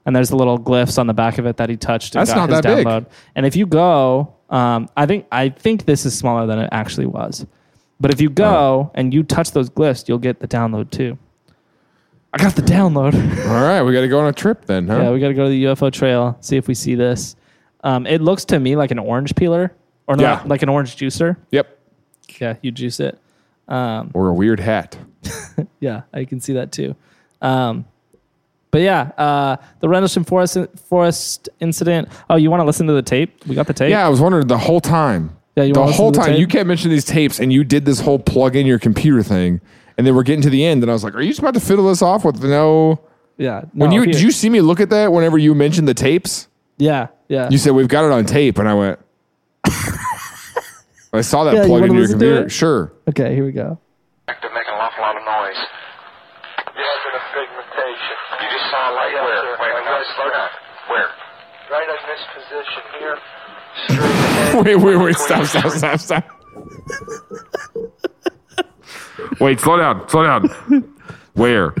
[0.05, 2.15] and there's the little glyphs on the back of it that he touched.
[2.15, 3.13] And That's got not his that big.
[3.35, 7.05] And if you go, um, I think I think this is smaller than it actually
[7.05, 7.45] was.
[7.99, 11.17] But if you go and you touch those glyphs, you'll get the download too.
[12.33, 13.13] I got the download.
[13.47, 15.01] All right, we got to go on a trip then, huh?
[15.03, 17.35] yeah, we got to go to the UFO trail, see if we see this.
[17.83, 19.73] Um, it looks to me like an orange peeler,
[20.07, 20.43] or not, Yeah.
[20.47, 21.37] like an orange juicer.
[21.51, 21.79] Yep.
[22.41, 23.19] Yeah, you juice it.
[23.67, 24.97] Um, Or a weird hat.
[25.79, 26.95] yeah, I can see that too.
[27.41, 27.85] Um,
[28.73, 30.57] but yeah, uh, the Rendlesham Forest
[30.89, 32.09] Forest incident.
[32.27, 33.45] Oh, you want to listen to the tape?
[33.45, 33.91] We got the tape.
[33.91, 35.37] Yeah, I was wondering the whole time.
[35.55, 36.39] Yeah, you the whole to the time tape?
[36.39, 39.61] you kept mentioning these tapes, and you did this whole plug in your computer thing,
[39.95, 41.53] and then we're getting to the end, and I was like, "Are you just about
[41.53, 42.99] to fiddle this off with no
[43.37, 43.61] Yeah.
[43.73, 44.11] When you here.
[44.11, 46.47] did you see me look at that whenever you mentioned the tapes?
[46.77, 47.09] Yeah.
[47.29, 47.49] Yeah.
[47.51, 48.99] You said we've got it on tape, and I went.
[51.13, 52.49] I saw that Yeah, you plugged wanna into your computer.
[52.49, 52.91] Sure.
[53.09, 53.35] okay.
[53.35, 53.77] Here we go.
[54.27, 55.61] to make an awful lot of noise.
[56.73, 58.17] Yes, in a pigmentation.
[58.41, 59.41] You just saw a light Yes, where?
[59.43, 59.57] sir.
[59.59, 60.49] Wait, I no, slow down.
[60.89, 61.09] Where?
[61.71, 63.17] Right in this position here.
[63.87, 64.65] Straight ahead.
[64.65, 65.15] Wait, wait, wait!
[65.15, 65.45] Stop!
[65.45, 65.71] Stop!
[65.71, 65.99] Stop!
[65.99, 66.23] Stop!
[69.39, 69.59] Wait!
[69.59, 70.07] Slow down!
[70.09, 70.93] Slow down!
[71.33, 71.73] Where?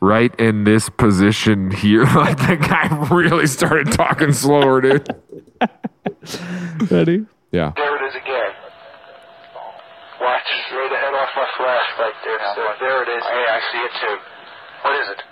[0.00, 2.04] Right in this position here.
[2.14, 5.08] Like the guy really started talking slower, dude.
[6.90, 7.24] Ready?
[7.52, 7.72] Yeah.
[7.76, 8.52] There it is again.
[10.20, 12.74] Watch straight ahead off my flash right there, sir.
[12.80, 13.22] There it is.
[13.24, 14.16] Hey, I see it too.
[14.82, 15.22] What is it?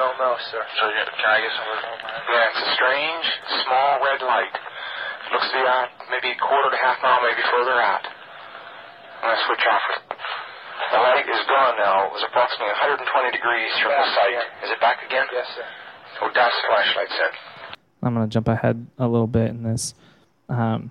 [0.00, 0.64] We don't know, sir.
[0.80, 1.68] So you, can I get some?
[1.68, 3.26] Yeah, it's a strange,
[3.68, 4.48] small red light.
[5.28, 8.00] Looks to be out maybe a quarter to half mile, maybe further out.
[9.20, 10.00] I'm gonna switch off it.
[10.96, 12.08] The light is gone now.
[12.08, 14.32] It was approximately 120 degrees from the Back site.
[14.32, 14.48] again.
[14.64, 15.26] Is it back again?
[15.36, 15.68] Yes, sir.
[16.24, 17.32] Oh, that's the flashlight said.
[18.00, 19.92] I'm gonna jump ahead a little bit in this.
[20.48, 20.88] Um,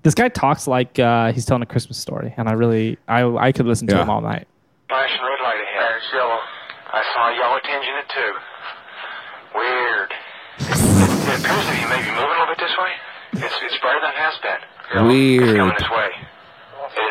[0.00, 3.52] this guy talks like uh, he's telling a Christmas story, and I really, I, I
[3.52, 4.08] could listen to Yeah.
[4.08, 4.48] him all night.
[4.88, 5.92] Flashing red light ahead.
[6.00, 6.40] There's yellow.
[6.92, 8.32] I saw a yellow tinge in it too.
[9.54, 10.10] Weird.
[10.60, 12.92] it appears to be maybe moving a little bit this way.
[13.32, 14.60] It's, it's brighter than it has been.
[14.92, 15.56] It's Weird.
[15.56, 16.10] coming this way.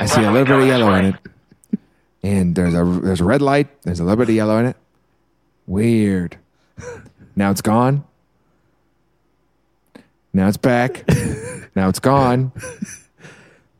[0.01, 1.15] I see a little bit of yellow in it.
[2.21, 3.81] And there's a there's a red light.
[3.83, 4.75] There's a little bit of yellow in it.
[5.67, 6.37] Weird.
[7.35, 8.03] Now it's gone.
[10.33, 11.05] Now it's back.
[11.75, 12.51] now it's gone.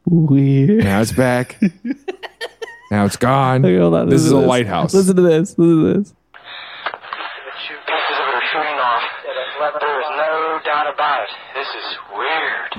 [0.06, 0.84] Weird.
[0.86, 1.60] Now it's back.
[2.92, 3.66] now it's gone.
[3.66, 4.94] Okay, hold on, This is a lighthouse.
[4.94, 5.58] Listen to this.
[5.58, 6.14] Listen to this.
[7.86, 9.04] Pieces of it are shooting off.
[9.82, 11.30] There is no doubt about it.
[11.56, 12.72] This is weird.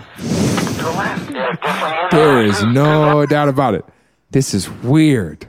[0.77, 1.31] To the left.
[1.31, 3.85] Yeah, definitely moving There no doubt about it.
[4.31, 5.47] This is weird.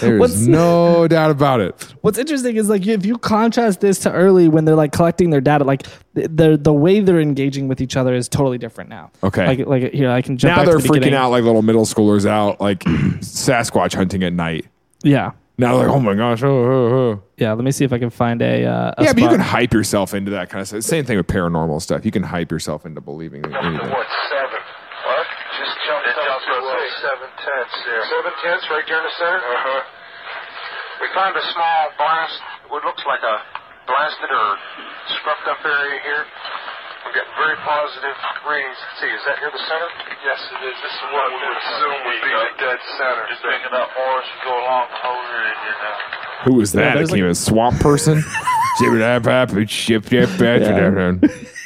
[0.00, 1.74] There What's- no doubt about it.
[2.00, 5.40] What's interesting is like if you contrast this to early when they're like collecting their
[5.42, 5.82] data, like
[6.14, 9.10] the the way they're engaging with each other is totally different now.
[9.22, 9.46] Okay.
[9.46, 10.52] Like like here I can jump.
[10.52, 11.14] Now back they're to the freaking beginning.
[11.14, 12.80] out like little middle schoolers out like
[13.20, 14.66] Sasquatch hunting at night.
[15.02, 15.32] Yeah.
[15.58, 17.22] Now they're like, oh my gosh, oh, oh, oh.
[17.36, 17.52] Yeah.
[17.52, 18.64] Let me see if I can find a.
[18.64, 20.82] Uh, a Yeah, but you can hype yourself into that kind of stuff.
[20.82, 22.04] Same thing with paranormal stuff.
[22.06, 23.90] You can hype yourself into believing in anything.
[23.90, 24.58] What, seven?
[25.04, 25.26] What?
[25.60, 27.02] Just jumped It up jumped to up uh, six.
[27.02, 28.02] seven tenths there.
[28.08, 29.40] Seven tenths right there in the center?
[29.42, 29.82] Uh-huh.
[31.02, 32.38] We found a small blast,
[32.70, 33.36] what looks like a
[33.90, 34.48] blasted or
[35.18, 36.22] scruffed up area here.
[37.02, 38.14] We're getting very positive
[38.46, 38.78] readings.
[38.78, 39.90] Let's see, is that here the center?
[40.22, 40.76] Yes, it is.
[40.78, 43.22] This is what we would assume would be the dead center.
[43.26, 45.98] Just picking up more as you go along the whole area here now.
[46.46, 46.94] Who was that?
[46.94, 48.22] there's that came like- a swamp person?
[48.22, 51.61] Ship, ship, Yeah.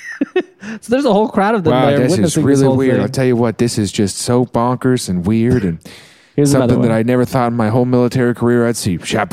[0.81, 2.95] So there's a whole crowd of them Wow, there this is really this weird.
[2.95, 3.03] thing.
[3.03, 5.79] I'll tell you what, this is just so bonkers and weird and
[6.37, 6.91] Here's something that.
[6.91, 8.99] I never thought in my whole military career I'd see.
[8.99, 9.31] That's what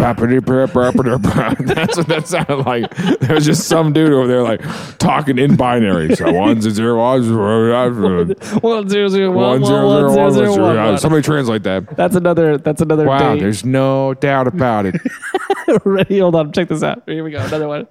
[2.08, 2.96] that sounded like.
[3.20, 4.62] There was just some dude over there like
[5.00, 6.16] talking in binary.
[6.16, 10.98] So one zero one zero zero one zero zero zero one zero one one.
[10.98, 11.94] Somebody translate that.
[11.98, 12.58] That's another.
[12.58, 13.06] That's another.
[13.06, 13.42] Wow, date.
[13.42, 14.96] there's no doubt about it.
[15.84, 16.20] Ready?
[16.20, 16.54] Hold on.
[16.54, 17.04] Check this out.
[17.06, 17.40] Here we go.
[17.40, 17.86] Another one.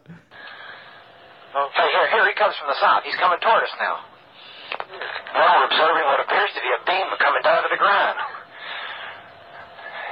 [1.53, 3.05] Hey, here, here he comes from the south.
[3.05, 4.00] He's coming toward us now.
[5.36, 8.16] Now we're observing what appears to be a beam coming down to the ground.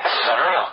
[0.04, 0.68] This is unreal.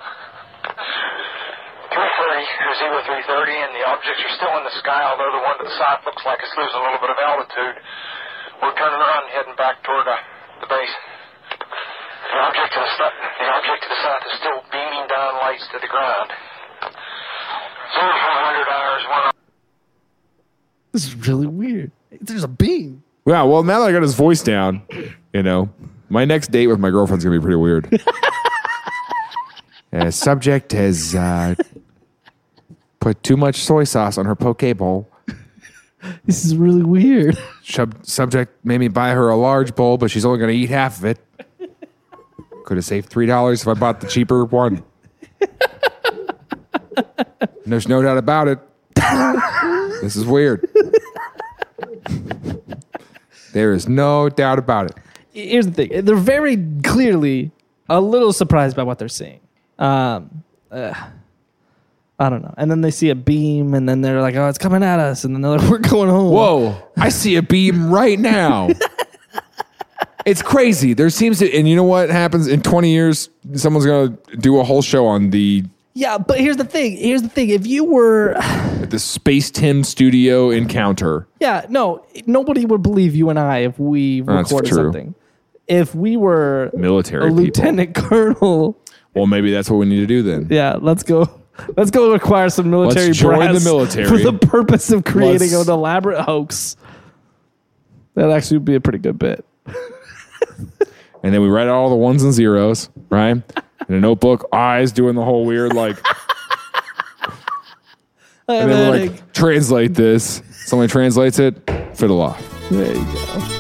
[1.88, 5.56] 330, there's Zero 330, and the objects are still in the sky, although the one
[5.56, 7.80] to the south looks like it's losing a little bit of altitude.
[8.60, 10.20] We're turning around and heading back toward uh,
[10.60, 10.96] the base.
[12.28, 15.64] The object to the south, the object to the south is still beaming down lights
[15.72, 16.28] to the ground.
[17.96, 19.32] Zero 400 hours, one
[20.98, 21.92] This is really weird.
[22.22, 23.04] There's a beam.
[23.28, 24.82] Yeah, well, now that I got his voice down,
[25.32, 25.70] you know,
[26.10, 28.02] my next date with my girlfriend's gonna be pretty weird.
[29.94, 31.54] uh, subject has uh,
[33.00, 35.08] put too much soy sauce on her poke bowl.
[36.26, 37.38] This is really weird.
[37.64, 40.98] Sub- subject made me buy her a large bowl, but she's only gonna eat half
[40.98, 41.20] of it.
[42.66, 44.84] Could have saved three dollars if I bought the cheaper one.
[47.68, 48.60] There's no doubt about it.
[50.02, 50.68] this is weird.
[53.58, 54.98] There is no doubt about it.
[55.32, 56.06] Here's the thing.
[56.06, 57.52] They're very clearly
[57.90, 59.40] a little surprised by what they're seeing.
[59.80, 60.94] Um, uh,
[62.20, 62.54] I don't know.
[62.58, 65.24] And then they see a beam, and then they're like, "Oh, it's coming at us!"
[65.24, 68.70] And then they're like, "We're going home." Whoa, I see a beam right now.
[70.26, 70.94] it's crazy.
[70.94, 73.30] There seems to, and you know what happens in 20 years?
[73.54, 76.98] Someone's going to do a whole show on the Yeah, but here's the thing.
[76.98, 77.50] Here's the thing.
[77.50, 78.34] If you were,
[78.90, 81.28] the Space Tim studio encounter.
[81.40, 84.78] yeah, no, nobody would believe you and I if we That's recorded true.
[84.86, 85.16] something.
[85.68, 87.44] If we were Military a people.
[87.44, 88.78] lieutenant colonel,
[89.14, 90.48] Well, maybe that's what we need to do then.
[90.50, 91.30] yeah, let's go.
[91.76, 94.06] Let's go acquire some military Let's join brass the military.
[94.08, 96.78] for the purpose of creating Let's- an elaborate hoax.
[98.14, 99.44] That actually would be a pretty good bit.
[101.24, 103.42] And then we write out all the ones and zeros, right?
[103.90, 105.98] In a notebook, eyes doing the whole weird like.
[108.48, 110.42] And then we're like translate this.
[110.52, 111.56] Someone translates it,
[111.96, 112.42] fiddle off.
[112.70, 113.54] there you go.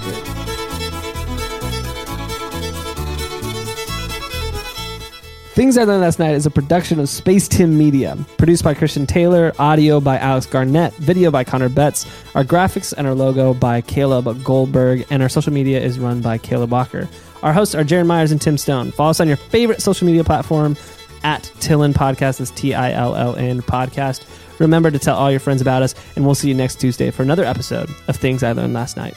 [5.53, 9.07] Things I Learned Last Night is a production of Space Tim Media, produced by Christian
[9.07, 13.81] Taylor, audio by Alex Garnett, video by Connor Betts, our graphics and our logo by
[13.81, 17.09] Caleb Goldberg, and our social media is run by Caleb Walker.
[17.41, 18.91] Our hosts are Jaron Myers and Tim Stone.
[18.91, 20.77] Follow us on your favorite social media platform
[21.23, 22.37] at Tillin Podcast.
[22.37, 24.25] That's T I L L N Podcast.
[24.59, 27.23] Remember to tell all your friends about us, and we'll see you next Tuesday for
[27.23, 29.15] another episode of Things I Learned Last Night.